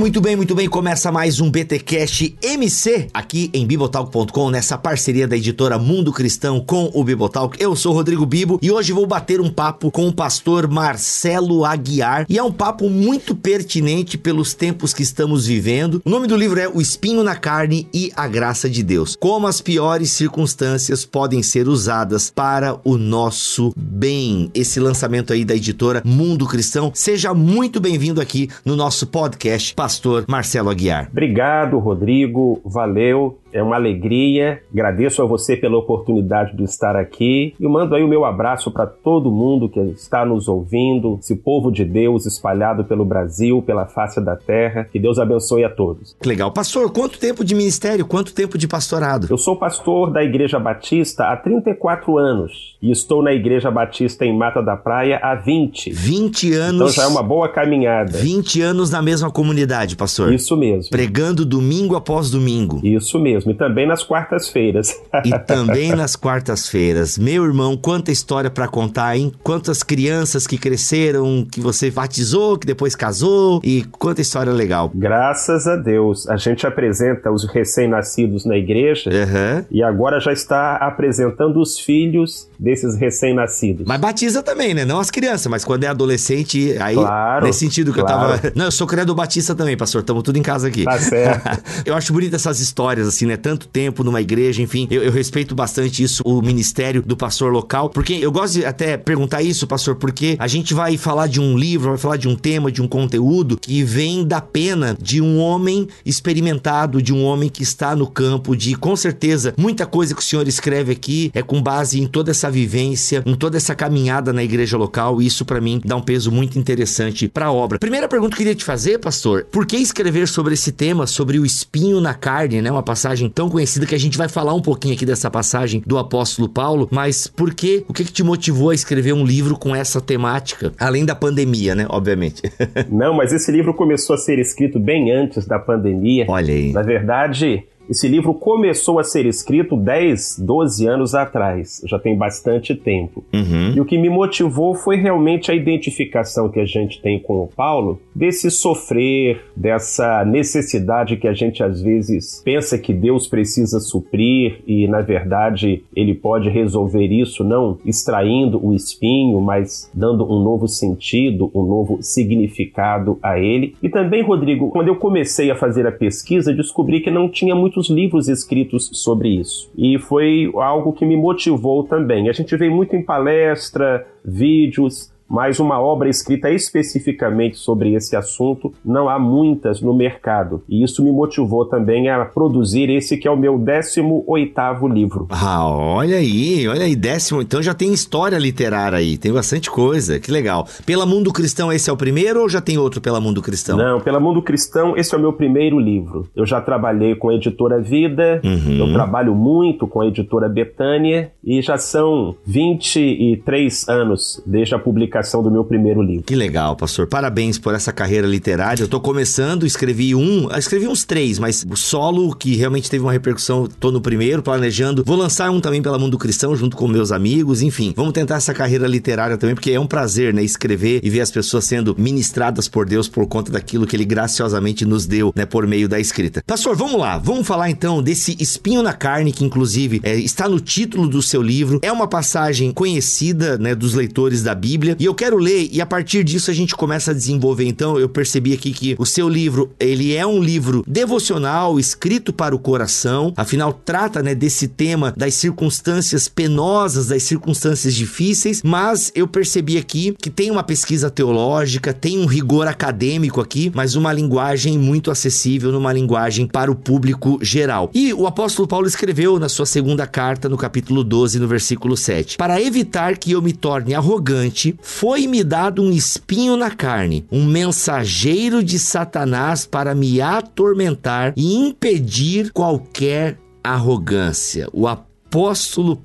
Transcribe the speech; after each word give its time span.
Muito 0.00 0.18
bem, 0.18 0.34
muito 0.34 0.54
bem. 0.54 0.66
Começa 0.66 1.12
mais 1.12 1.40
um 1.40 1.50
BTcast 1.50 2.34
MC 2.40 3.08
aqui 3.12 3.50
em 3.52 3.66
bibotalk.com, 3.66 4.48
nessa 4.48 4.78
parceria 4.78 5.28
da 5.28 5.36
editora 5.36 5.78
Mundo 5.78 6.10
Cristão 6.10 6.58
com 6.58 6.90
o 6.94 7.04
Bibotalk. 7.04 7.62
Eu 7.62 7.76
sou 7.76 7.92
Rodrigo 7.92 8.24
Bibo 8.24 8.58
e 8.62 8.70
hoje 8.70 8.94
vou 8.94 9.06
bater 9.06 9.42
um 9.42 9.50
papo 9.50 9.90
com 9.90 10.08
o 10.08 10.12
pastor 10.12 10.66
Marcelo 10.66 11.66
Aguiar 11.66 12.24
e 12.30 12.38
é 12.38 12.42
um 12.42 12.50
papo 12.50 12.88
muito 12.88 13.34
pertinente 13.34 14.16
pelos 14.16 14.54
tempos 14.54 14.94
que 14.94 15.02
estamos 15.02 15.46
vivendo. 15.46 16.00
O 16.02 16.08
nome 16.08 16.26
do 16.26 16.34
livro 16.34 16.58
é 16.58 16.66
O 16.66 16.80
Espinho 16.80 17.22
na 17.22 17.36
Carne 17.36 17.86
e 17.92 18.10
a 18.16 18.26
Graça 18.26 18.70
de 18.70 18.82
Deus. 18.82 19.14
Como 19.20 19.46
as 19.46 19.60
piores 19.60 20.10
circunstâncias 20.12 21.04
podem 21.04 21.42
ser 21.42 21.68
usadas 21.68 22.32
para 22.34 22.80
o 22.84 22.96
nosso 22.96 23.74
bem. 23.76 24.50
Esse 24.54 24.80
lançamento 24.80 25.34
aí 25.34 25.44
da 25.44 25.54
editora 25.54 26.00
Mundo 26.06 26.46
Cristão. 26.46 26.90
Seja 26.94 27.34
muito 27.34 27.78
bem-vindo 27.78 28.18
aqui 28.18 28.48
no 28.64 28.74
nosso 28.74 29.06
podcast 29.06 29.74
pastor 29.74 29.89
Marcelo 30.28 30.70
Aguiar. 30.70 31.08
Obrigado, 31.10 31.78
Rodrigo. 31.78 32.60
Valeu. 32.64 33.38
É 33.52 33.62
uma 33.62 33.76
alegria. 33.76 34.62
Agradeço 34.72 35.22
a 35.22 35.26
você 35.26 35.56
pela 35.56 35.76
oportunidade 35.76 36.56
de 36.56 36.64
estar 36.64 36.96
aqui 36.96 37.54
e 37.58 37.66
mando 37.66 37.94
aí 37.94 38.02
o 38.02 38.08
meu 38.08 38.24
abraço 38.24 38.70
para 38.70 38.86
todo 38.86 39.30
mundo 39.30 39.68
que 39.68 39.80
está 39.80 40.24
nos 40.24 40.48
ouvindo, 40.48 41.18
esse 41.20 41.36
povo 41.36 41.70
de 41.70 41.84
Deus 41.84 42.26
espalhado 42.26 42.84
pelo 42.84 43.04
Brasil, 43.04 43.62
pela 43.62 43.86
face 43.86 44.20
da 44.20 44.36
terra. 44.36 44.88
Que 44.90 44.98
Deus 44.98 45.18
abençoe 45.18 45.64
a 45.64 45.70
todos. 45.70 46.16
Legal. 46.24 46.52
Pastor, 46.52 46.92
quanto 46.92 47.18
tempo 47.18 47.44
de 47.44 47.54
ministério? 47.54 48.06
Quanto 48.06 48.34
tempo 48.34 48.56
de 48.56 48.68
pastorado? 48.68 49.26
Eu 49.28 49.38
sou 49.38 49.56
pastor 49.56 50.12
da 50.12 50.22
Igreja 50.22 50.58
Batista 50.58 51.24
há 51.24 51.36
34 51.36 52.18
anos 52.18 52.76
e 52.80 52.90
estou 52.90 53.22
na 53.22 53.32
Igreja 53.32 53.70
Batista 53.70 54.24
em 54.24 54.36
Mata 54.36 54.62
da 54.62 54.76
Praia 54.76 55.18
há 55.22 55.34
20. 55.34 55.90
20 55.90 56.52
anos. 56.54 56.74
Então 56.74 56.88
já 56.90 57.02
é 57.04 57.06
uma 57.06 57.22
boa 57.22 57.48
caminhada. 57.48 58.18
20 58.18 58.62
anos 58.62 58.90
na 58.90 59.02
mesma 59.02 59.30
comunidade, 59.30 59.96
pastor. 59.96 60.32
Isso 60.32 60.56
mesmo. 60.56 60.90
Pregando 60.90 61.44
domingo 61.44 61.96
após 61.96 62.30
domingo. 62.30 62.80
Isso 62.84 63.18
mesmo 63.18 63.39
mesmo, 63.40 63.52
e 63.52 63.54
também 63.54 63.86
nas 63.86 64.02
quartas-feiras. 64.02 65.00
e 65.24 65.38
também 65.40 65.94
nas 65.94 66.16
quartas-feiras. 66.16 67.18
Meu 67.18 67.44
irmão, 67.44 67.76
quanta 67.76 68.10
história 68.10 68.50
para 68.50 68.68
contar, 68.68 69.16
hein? 69.16 69.32
Quantas 69.42 69.82
crianças 69.82 70.46
que 70.46 70.58
cresceram, 70.58 71.46
que 71.50 71.60
você 71.60 71.90
batizou, 71.90 72.58
que 72.58 72.66
depois 72.66 72.94
casou, 72.94 73.60
e 73.62 73.84
quanta 73.98 74.20
história 74.20 74.52
legal. 74.52 74.90
Graças 74.94 75.66
a 75.66 75.76
Deus. 75.76 76.28
A 76.28 76.36
gente 76.36 76.66
apresenta 76.66 77.30
os 77.30 77.44
recém-nascidos 77.44 78.44
na 78.44 78.56
igreja 78.56 79.10
uhum. 79.10 79.64
e 79.70 79.82
agora 79.82 80.20
já 80.20 80.32
está 80.32 80.76
apresentando 80.76 81.60
os 81.60 81.78
filhos 81.78 82.48
desses 82.58 82.96
recém-nascidos. 82.96 83.86
Mas 83.86 84.00
batiza 84.00 84.42
também, 84.42 84.74
né? 84.74 84.84
Não 84.84 85.00
as 85.00 85.10
crianças, 85.10 85.46
mas 85.46 85.64
quando 85.64 85.84
é 85.84 85.86
adolescente, 85.86 86.76
aí 86.80 86.94
claro, 86.94 87.46
nesse 87.46 87.60
sentido 87.60 87.92
que 87.92 88.00
claro. 88.00 88.34
eu 88.34 88.38
tava. 88.38 88.52
Não, 88.54 88.66
eu 88.66 88.70
sou 88.70 88.86
criado 88.86 89.14
batista 89.14 89.54
também, 89.54 89.76
pastor. 89.76 90.00
Estamos 90.00 90.22
tudo 90.22 90.38
em 90.38 90.42
casa 90.42 90.68
aqui. 90.68 90.84
Tá 90.84 90.98
certo. 90.98 91.62
eu 91.86 91.94
acho 91.94 92.12
bonito 92.12 92.34
essas 92.36 92.60
histórias, 92.60 93.06
assim, 93.06 93.26
né? 93.30 93.36
Tanto 93.36 93.68
tempo 93.68 94.02
numa 94.02 94.20
igreja, 94.20 94.60
enfim. 94.60 94.88
Eu, 94.90 95.02
eu, 95.02 95.12
respeito 95.12 95.54
bastante 95.54 96.02
isso, 96.02 96.22
o 96.24 96.42
ministério 96.42 97.02
do 97.02 97.16
pastor 97.16 97.52
local, 97.52 97.88
porque 97.88 98.14
eu 98.14 98.32
gosto 98.32 98.54
de 98.54 98.64
até 98.64 98.96
perguntar 98.96 99.42
isso, 99.42 99.66
pastor, 99.66 99.94
porque 99.96 100.36
a 100.38 100.48
gente 100.48 100.74
vai 100.74 100.96
falar 100.96 101.28
de 101.28 101.40
um 101.40 101.56
livro, 101.56 101.90
vai 101.90 101.98
falar 101.98 102.16
de 102.16 102.28
um 102.28 102.34
tema, 102.34 102.72
de 102.72 102.82
um 102.82 102.88
conteúdo 102.88 103.56
que 103.56 103.82
vem 103.84 104.26
da 104.26 104.40
pena 104.40 104.96
de 105.00 105.20
um 105.20 105.38
homem 105.38 105.86
experimentado, 106.04 107.00
de 107.00 107.12
um 107.12 107.24
homem 107.24 107.48
que 107.48 107.62
está 107.62 107.94
no 107.94 108.06
campo, 108.06 108.56
de 108.56 108.74
com 108.74 108.96
certeza 108.96 109.54
muita 109.56 109.86
coisa 109.86 110.14
que 110.14 110.20
o 110.20 110.24
senhor 110.24 110.48
escreve 110.48 110.92
aqui 110.92 111.30
é 111.34 111.42
com 111.42 111.62
base 111.62 112.00
em 112.00 112.06
toda 112.06 112.30
essa 112.30 112.50
vivência, 112.50 113.22
em 113.24 113.34
toda 113.34 113.56
essa 113.56 113.74
caminhada 113.74 114.32
na 114.32 114.42
igreja 114.42 114.76
local, 114.76 115.22
e 115.22 115.26
isso 115.26 115.44
para 115.44 115.60
mim 115.60 115.80
dá 115.84 115.96
um 115.96 116.02
peso 116.02 116.32
muito 116.32 116.58
interessante 116.58 117.28
para 117.28 117.46
a 117.46 117.52
obra. 117.52 117.78
Primeira 117.78 118.08
pergunta 118.08 118.30
que 118.30 118.42
eu 118.42 118.46
queria 118.46 118.54
te 118.54 118.64
fazer, 118.64 118.98
pastor, 118.98 119.46
por 119.50 119.66
que 119.66 119.76
escrever 119.76 120.26
sobre 120.26 120.54
esse 120.54 120.72
tema, 120.72 121.06
sobre 121.06 121.38
o 121.38 121.46
espinho 121.46 122.00
na 122.00 122.14
carne, 122.14 122.60
né? 122.60 122.70
Uma 122.70 122.82
passagem 122.82 123.19
passagem 123.20 123.28
tão 123.28 123.50
conhecida 123.50 123.84
que 123.84 123.94
a 123.94 123.98
gente 123.98 124.16
vai 124.16 124.28
falar 124.28 124.54
um 124.54 124.62
pouquinho 124.62 124.94
aqui 124.94 125.04
dessa 125.04 125.30
passagem 125.30 125.82
do 125.86 125.98
apóstolo 125.98 126.48
Paulo, 126.48 126.88
mas 126.90 127.26
por 127.26 127.52
que? 127.52 127.84
O 127.88 127.92
que, 127.92 128.04
que 128.04 128.12
te 128.12 128.22
motivou 128.22 128.70
a 128.70 128.74
escrever 128.74 129.12
um 129.12 129.24
livro 129.24 129.58
com 129.58 129.74
essa 129.74 130.00
temática? 130.00 130.72
Além 130.78 131.04
da 131.04 131.14
pandemia, 131.14 131.74
né? 131.74 131.86
Obviamente. 131.88 132.42
Não, 132.88 133.14
mas 133.14 133.32
esse 133.32 133.50
livro 133.52 133.74
começou 133.74 134.14
a 134.14 134.18
ser 134.18 134.38
escrito 134.38 134.78
bem 134.78 135.10
antes 135.10 135.46
da 135.46 135.58
pandemia. 135.58 136.24
Olha 136.28 136.54
aí. 136.54 136.72
Na 136.72 136.82
verdade, 136.82 137.64
esse 137.90 138.06
livro 138.06 138.32
começou 138.32 139.00
a 139.00 139.04
ser 139.04 139.26
escrito 139.26 139.76
10, 139.76 140.38
12 140.38 140.86
anos 140.86 141.12
atrás, 141.12 141.82
já 141.84 141.98
tem 141.98 142.16
bastante 142.16 142.72
tempo. 142.76 143.24
Uhum. 143.34 143.72
E 143.74 143.80
o 143.80 143.84
que 143.84 143.98
me 143.98 144.08
motivou 144.08 144.76
foi 144.76 144.94
realmente 144.94 145.50
a 145.50 145.54
identificação 145.54 146.48
que 146.48 146.60
a 146.60 146.64
gente 146.64 147.02
tem 147.02 147.18
com 147.18 147.42
o 147.42 147.48
Paulo, 147.48 148.00
desse 148.14 148.48
sofrer, 148.48 149.44
dessa 149.56 150.24
necessidade 150.24 151.16
que 151.16 151.26
a 151.26 151.32
gente 151.32 151.64
às 151.64 151.82
vezes 151.82 152.40
pensa 152.44 152.78
que 152.78 152.94
Deus 152.94 153.26
precisa 153.26 153.80
suprir 153.80 154.60
e 154.66 154.86
na 154.86 155.00
verdade 155.00 155.82
ele 155.94 156.14
pode 156.14 156.48
resolver 156.48 157.06
isso 157.06 157.42
não 157.42 157.78
extraindo 157.84 158.64
o 158.64 158.72
espinho, 158.72 159.40
mas 159.40 159.90
dando 159.92 160.24
um 160.24 160.40
novo 160.40 160.68
sentido, 160.68 161.50
um 161.52 161.64
novo 161.64 161.98
significado 162.00 163.18
a 163.20 163.38
ele. 163.38 163.74
E 163.82 163.88
também, 163.88 164.22
Rodrigo, 164.22 164.70
quando 164.70 164.88
eu 164.88 164.96
comecei 164.96 165.50
a 165.50 165.56
fazer 165.56 165.86
a 165.88 165.92
pesquisa, 165.92 166.54
descobri 166.54 167.00
que 167.00 167.10
não 167.10 167.28
tinha 167.28 167.54
muito 167.54 167.79
muitos 167.80 167.88
livros 167.88 168.28
escritos 168.28 168.90
sobre 168.92 169.40
isso. 169.40 169.70
E 169.76 169.98
foi 169.98 170.50
algo 170.54 170.92
que 170.92 171.06
me 171.06 171.16
motivou 171.16 171.84
também. 171.84 172.28
A 172.28 172.32
gente 172.32 172.54
vê 172.56 172.68
muito 172.68 172.94
em 172.94 173.02
palestra, 173.02 174.06
vídeos, 174.24 175.10
mas 175.30 175.60
uma 175.60 175.80
obra 175.80 176.08
escrita 176.08 176.50
especificamente 176.50 177.56
sobre 177.56 177.94
esse 177.94 178.16
assunto 178.16 178.74
não 178.84 179.08
há 179.08 179.16
muitas 179.16 179.80
no 179.80 179.94
mercado. 179.94 180.64
E 180.68 180.82
isso 180.82 181.04
me 181.04 181.12
motivou 181.12 181.64
também 181.64 182.10
a 182.10 182.24
produzir 182.24 182.90
esse 182.90 183.16
que 183.16 183.28
é 183.28 183.30
o 183.30 183.36
meu 183.36 183.56
18 183.56 184.24
oitavo 184.26 184.88
livro. 184.88 185.28
Ah, 185.30 185.68
olha 185.68 186.16
aí, 186.16 186.66
olha 186.66 186.84
aí, 186.84 186.96
décimo, 186.96 187.42
então 187.42 187.62
já 187.62 187.72
tem 187.72 187.92
história 187.92 188.36
literária 188.38 188.98
aí, 188.98 189.16
tem 189.16 189.32
bastante 189.32 189.70
coisa, 189.70 190.18
que 190.18 190.32
legal. 190.32 190.66
Pela 190.84 191.06
Mundo 191.06 191.32
Cristão 191.32 191.72
esse 191.72 191.88
é 191.88 191.92
o 191.92 191.96
primeiro 191.96 192.40
ou 192.40 192.48
já 192.48 192.60
tem 192.60 192.76
outro 192.76 193.00
pela 193.00 193.20
Mundo 193.20 193.40
Cristão? 193.40 193.76
Não, 193.76 194.00
pela 194.00 194.18
Mundo 194.18 194.42
Cristão 194.42 194.96
esse 194.96 195.14
é 195.14 195.18
o 195.18 195.20
meu 195.20 195.32
primeiro 195.32 195.78
livro. 195.78 196.28
Eu 196.34 196.44
já 196.44 196.60
trabalhei 196.60 197.14
com 197.14 197.28
a 197.28 197.34
editora 197.34 197.80
Vida, 197.80 198.40
uhum. 198.42 198.78
eu 198.78 198.92
trabalho 198.92 199.34
muito 199.34 199.86
com 199.86 200.00
a 200.00 200.06
editora 200.06 200.48
Betânia 200.48 201.30
e 201.44 201.62
já 201.62 201.78
são 201.78 202.34
23 202.44 203.88
anos 203.88 204.42
desde 204.44 204.74
a 204.74 204.78
publicação 204.78 205.19
publicação 205.20 205.42
do 205.42 205.50
meu 205.50 205.64
primeiro 205.64 206.02
livro. 206.02 206.24
Que 206.24 206.34
legal, 206.34 206.74
pastor. 206.74 207.06
Parabéns 207.06 207.58
por 207.58 207.74
essa 207.74 207.92
carreira 207.92 208.26
literária. 208.26 208.82
Eu 208.82 208.88
tô 208.88 209.00
começando, 209.00 209.66
escrevi 209.66 210.14
um, 210.14 210.48
escrevi 210.56 210.88
uns 210.88 211.04
três, 211.04 211.38
mas 211.38 211.64
o 211.68 211.76
solo, 211.76 212.34
que 212.34 212.56
realmente 212.56 212.90
teve 212.90 213.04
uma 213.04 213.12
repercussão, 213.12 213.68
tô 213.78 213.90
no 213.90 214.00
primeiro, 214.00 214.42
planejando. 214.42 215.04
Vou 215.06 215.16
lançar 215.16 215.50
um 215.50 215.60
também 215.60 215.82
pela 215.82 215.98
Mundo 215.98 216.18
Cristão, 216.18 216.56
junto 216.56 216.76
com 216.76 216.88
meus 216.88 217.12
amigos, 217.12 217.62
enfim. 217.62 217.92
Vamos 217.94 218.12
tentar 218.12 218.36
essa 218.36 218.54
carreira 218.54 218.86
literária 218.86 219.36
também, 219.36 219.54
porque 219.54 219.70
é 219.70 219.80
um 219.80 219.86
prazer, 219.86 220.32
né? 220.32 220.42
Escrever 220.42 221.00
e 221.02 221.10
ver 221.10 221.20
as 221.20 221.30
pessoas 221.30 221.64
sendo 221.64 221.94
ministradas 221.98 222.68
por 222.68 222.86
Deus 222.86 223.08
por 223.08 223.26
conta 223.26 223.52
daquilo 223.52 223.86
que 223.86 223.94
ele 223.94 224.04
graciosamente 224.04 224.84
nos 224.84 225.06
deu, 225.06 225.32
né? 225.36 225.44
Por 225.44 225.66
meio 225.66 225.88
da 225.88 226.00
escrita. 226.00 226.42
Pastor, 226.46 226.74
vamos 226.74 226.98
lá. 226.98 227.18
Vamos 227.18 227.46
falar 227.46 227.70
então 227.70 228.02
desse 228.02 228.36
espinho 228.40 228.82
na 228.82 228.92
carne, 228.92 229.32
que 229.32 229.44
inclusive 229.44 230.00
é, 230.02 230.14
está 230.16 230.48
no 230.48 230.60
título 230.60 231.08
do 231.08 231.22
seu 231.22 231.42
livro. 231.42 231.78
É 231.82 231.92
uma 231.92 232.06
passagem 232.06 232.72
conhecida, 232.72 233.58
né? 233.58 233.74
Dos 233.74 233.94
leitores 233.94 234.42
da 234.42 234.54
Bíblia. 234.54 234.96
E 234.98 235.04
eu 235.04 235.09
quero 235.14 235.36
ler 235.36 235.68
e 235.72 235.80
a 235.80 235.86
partir 235.86 236.24
disso 236.24 236.50
a 236.50 236.54
gente 236.54 236.74
começa 236.74 237.10
a 237.10 237.14
desenvolver. 237.14 237.66
Então, 237.66 237.98
eu 237.98 238.08
percebi 238.08 238.52
aqui 238.52 238.72
que 238.72 238.96
o 238.98 239.06
seu 239.06 239.28
livro, 239.28 239.70
ele 239.78 240.14
é 240.14 240.26
um 240.26 240.40
livro 240.40 240.84
devocional, 240.86 241.78
escrito 241.78 242.32
para 242.32 242.54
o 242.54 242.58
coração, 242.58 243.32
afinal 243.36 243.72
trata, 243.72 244.22
né, 244.22 244.34
desse 244.34 244.68
tema 244.68 245.12
das 245.16 245.34
circunstâncias 245.34 246.28
penosas, 246.28 247.08
das 247.08 247.22
circunstâncias 247.22 247.94
difíceis, 247.94 248.62
mas 248.62 249.10
eu 249.14 249.26
percebi 249.26 249.76
aqui 249.76 250.14
que 250.20 250.30
tem 250.30 250.50
uma 250.50 250.62
pesquisa 250.62 251.10
teológica, 251.10 251.92
tem 251.92 252.18
um 252.18 252.26
rigor 252.26 252.66
acadêmico 252.66 253.40
aqui, 253.40 253.70
mas 253.74 253.94
uma 253.94 254.12
linguagem 254.12 254.78
muito 254.78 255.10
acessível, 255.10 255.72
numa 255.72 255.92
linguagem 255.92 256.46
para 256.46 256.70
o 256.70 256.74
público 256.74 257.38
geral. 257.42 257.90
E 257.94 258.12
o 258.12 258.26
apóstolo 258.26 258.68
Paulo 258.68 258.86
escreveu 258.86 259.38
na 259.38 259.48
sua 259.48 259.66
segunda 259.66 260.06
carta, 260.06 260.48
no 260.48 260.56
capítulo 260.56 261.02
12, 261.02 261.38
no 261.38 261.48
versículo 261.48 261.96
7: 261.96 262.36
Para 262.36 262.60
evitar 262.60 263.16
que 263.16 263.32
eu 263.32 263.42
me 263.42 263.52
torne 263.52 263.94
arrogante, 263.94 264.76
foi-me 265.00 265.42
dado 265.42 265.82
um 265.82 265.90
espinho 265.90 266.58
na 266.58 266.70
carne, 266.70 267.24
um 267.32 267.46
mensageiro 267.46 268.62
de 268.62 268.78
Satanás 268.78 269.64
para 269.64 269.94
me 269.94 270.20
atormentar 270.20 271.32
e 271.38 271.54
impedir 271.54 272.52
qualquer 272.52 273.38
arrogância. 273.64 274.68
O 274.74 274.86